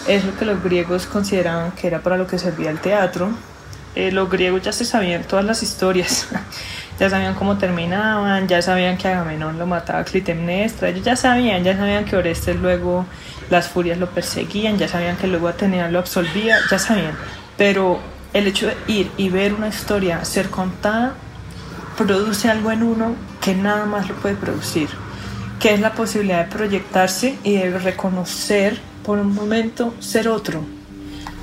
es 0.08 0.26
lo 0.26 0.38
que 0.38 0.46
los 0.46 0.64
griegos 0.64 1.06
consideraban 1.06 1.72
que 1.72 1.88
era 1.88 2.02
para 2.02 2.18
lo 2.18 2.28
que 2.28 2.40
servía 2.40 2.70
el 2.70 2.80
teatro, 2.80 3.32
eh, 3.96 4.12
los 4.12 4.30
griegos 4.30 4.62
ya 4.62 4.72
se 4.72 4.86
sabían 4.86 5.24
todas 5.24 5.44
las 5.44 5.64
historias, 5.64 6.28
ya 7.00 7.10
sabían 7.10 7.34
cómo 7.34 7.58
terminaban, 7.58 8.48
ya 8.48 8.62
sabían 8.62 8.98
que 8.98 9.08
Agamenón 9.08 9.58
lo 9.58 9.66
mataba 9.66 10.00
a 10.00 10.04
Clitemnestra, 10.04 10.90
ellos 10.90 11.04
ya 11.04 11.16
sabían, 11.16 11.64
ya 11.64 11.76
sabían 11.76 12.06
que 12.06 12.16
Orestes 12.16 12.56
luego 12.56 13.06
las 13.50 13.68
furias 13.68 13.98
lo 13.98 14.10
perseguían, 14.10 14.78
ya 14.78 14.88
sabían 14.88 15.18
que 15.18 15.28
luego 15.28 15.48
Atenea 15.48 15.90
lo 15.90 16.00
absolvía, 16.00 16.58
ya 16.70 16.78
sabían. 16.78 17.14
Pero 17.58 18.00
el 18.34 18.48
hecho 18.48 18.68
de 18.68 18.76
ir 18.88 19.12
y 19.18 19.30
ver 19.30 19.54
una 19.54 19.70
historia 19.70 20.24
ser 20.26 20.50
contada 20.50 21.16
produce 21.98 22.50
algo 22.50 22.72
en 22.72 22.84
uno 22.84 23.16
que 23.42 23.56
nada 23.56 23.86
más 23.86 24.08
lo 24.08 24.16
puede 24.16 24.36
producir, 24.36 24.90
que 25.60 25.74
es 25.74 25.80
la 25.80 25.94
posibilidad 25.94 26.46
de 26.46 26.56
proyectarse 26.56 27.38
y 27.44 27.54
de 27.54 27.78
reconocer 27.80 28.80
por 29.04 29.20
un 29.20 29.34
momento 29.34 29.94
ser 30.00 30.28
otro, 30.28 30.64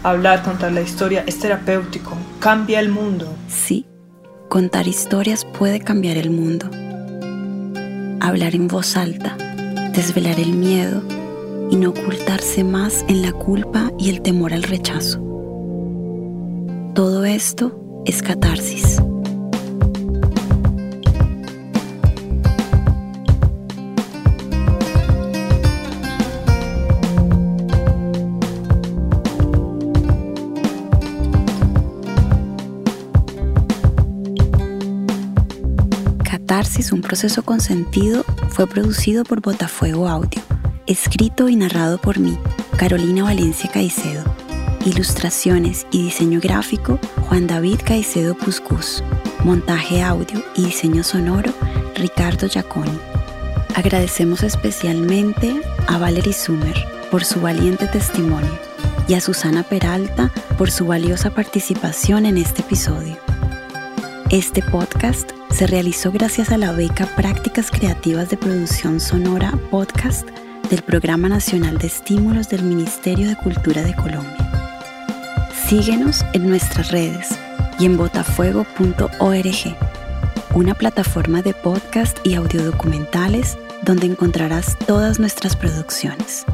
Hablar, 0.06 0.44
contar 0.44 0.70
la 0.70 0.82
historia 0.82 1.24
es 1.26 1.40
terapéutico, 1.40 2.16
cambia 2.38 2.78
el 2.78 2.90
mundo. 2.90 3.26
Sí, 3.48 3.86
contar 4.48 4.86
historias 4.86 5.44
puede 5.44 5.80
cambiar 5.80 6.16
el 6.16 6.30
mundo. 6.30 6.70
Hablar 8.20 8.54
en 8.54 8.68
voz 8.68 8.96
alta, 8.96 9.36
desvelar 9.92 10.38
el 10.38 10.52
miedo 10.52 11.02
y 11.72 11.76
no 11.76 11.90
ocultarse 11.90 12.62
más 12.62 13.04
en 13.08 13.22
la 13.22 13.32
culpa 13.32 13.90
y 13.98 14.10
el 14.10 14.22
temor 14.22 14.52
al 14.52 14.62
rechazo. 14.62 15.25
Todo 16.96 17.26
esto 17.26 18.02
es 18.06 18.22
catarsis. 18.22 18.96
Catarsis, 36.24 36.92
un 36.92 37.02
proceso 37.02 37.42
consentido, 37.42 38.24
fue 38.48 38.66
producido 38.66 39.24
por 39.24 39.42
Botafuego 39.42 40.08
Audio, 40.08 40.40
escrito 40.86 41.50
y 41.50 41.56
narrado 41.56 41.98
por 41.98 42.18
mí, 42.18 42.38
Carolina 42.78 43.24
Valencia 43.24 43.70
Caicedo. 43.70 44.35
Ilustraciones 44.86 45.84
y 45.90 46.04
diseño 46.04 46.38
gráfico, 46.40 47.00
Juan 47.22 47.48
David 47.48 47.80
Caicedo 47.84 48.36
Puscus. 48.36 49.02
Montaje 49.42 50.00
audio 50.00 50.40
y 50.54 50.66
diseño 50.66 51.02
sonoro, 51.02 51.52
Ricardo 51.96 52.46
Giaconi. 52.48 52.96
Agradecemos 53.74 54.44
especialmente 54.44 55.60
a 55.88 55.98
Valerie 55.98 56.32
Sumer 56.32 56.76
por 57.10 57.24
su 57.24 57.40
valiente 57.40 57.88
testimonio 57.88 58.56
y 59.08 59.14
a 59.14 59.20
Susana 59.20 59.64
Peralta 59.64 60.30
por 60.56 60.70
su 60.70 60.86
valiosa 60.86 61.30
participación 61.30 62.24
en 62.24 62.38
este 62.38 62.62
episodio. 62.62 63.16
Este 64.30 64.62
podcast 64.62 65.32
se 65.50 65.66
realizó 65.66 66.12
gracias 66.12 66.52
a 66.52 66.58
la 66.58 66.70
beca 66.70 67.06
Prácticas 67.16 67.72
Creativas 67.72 68.30
de 68.30 68.36
Producción 68.36 69.00
Sonora 69.00 69.50
Podcast 69.68 70.28
del 70.70 70.82
Programa 70.82 71.28
Nacional 71.28 71.76
de 71.78 71.88
Estímulos 71.88 72.48
del 72.48 72.62
Ministerio 72.62 73.26
de 73.26 73.34
Cultura 73.34 73.82
de 73.82 73.96
Colombia. 73.96 74.45
Síguenos 75.64 76.24
en 76.32 76.48
nuestras 76.48 76.92
redes 76.92 77.30
y 77.80 77.86
en 77.86 77.96
botafuego.org, 77.96 79.76
una 80.54 80.74
plataforma 80.74 81.42
de 81.42 81.54
podcast 81.54 82.24
y 82.24 82.34
audiodocumentales 82.34 83.58
donde 83.82 84.06
encontrarás 84.06 84.78
todas 84.86 85.18
nuestras 85.18 85.56
producciones. 85.56 86.46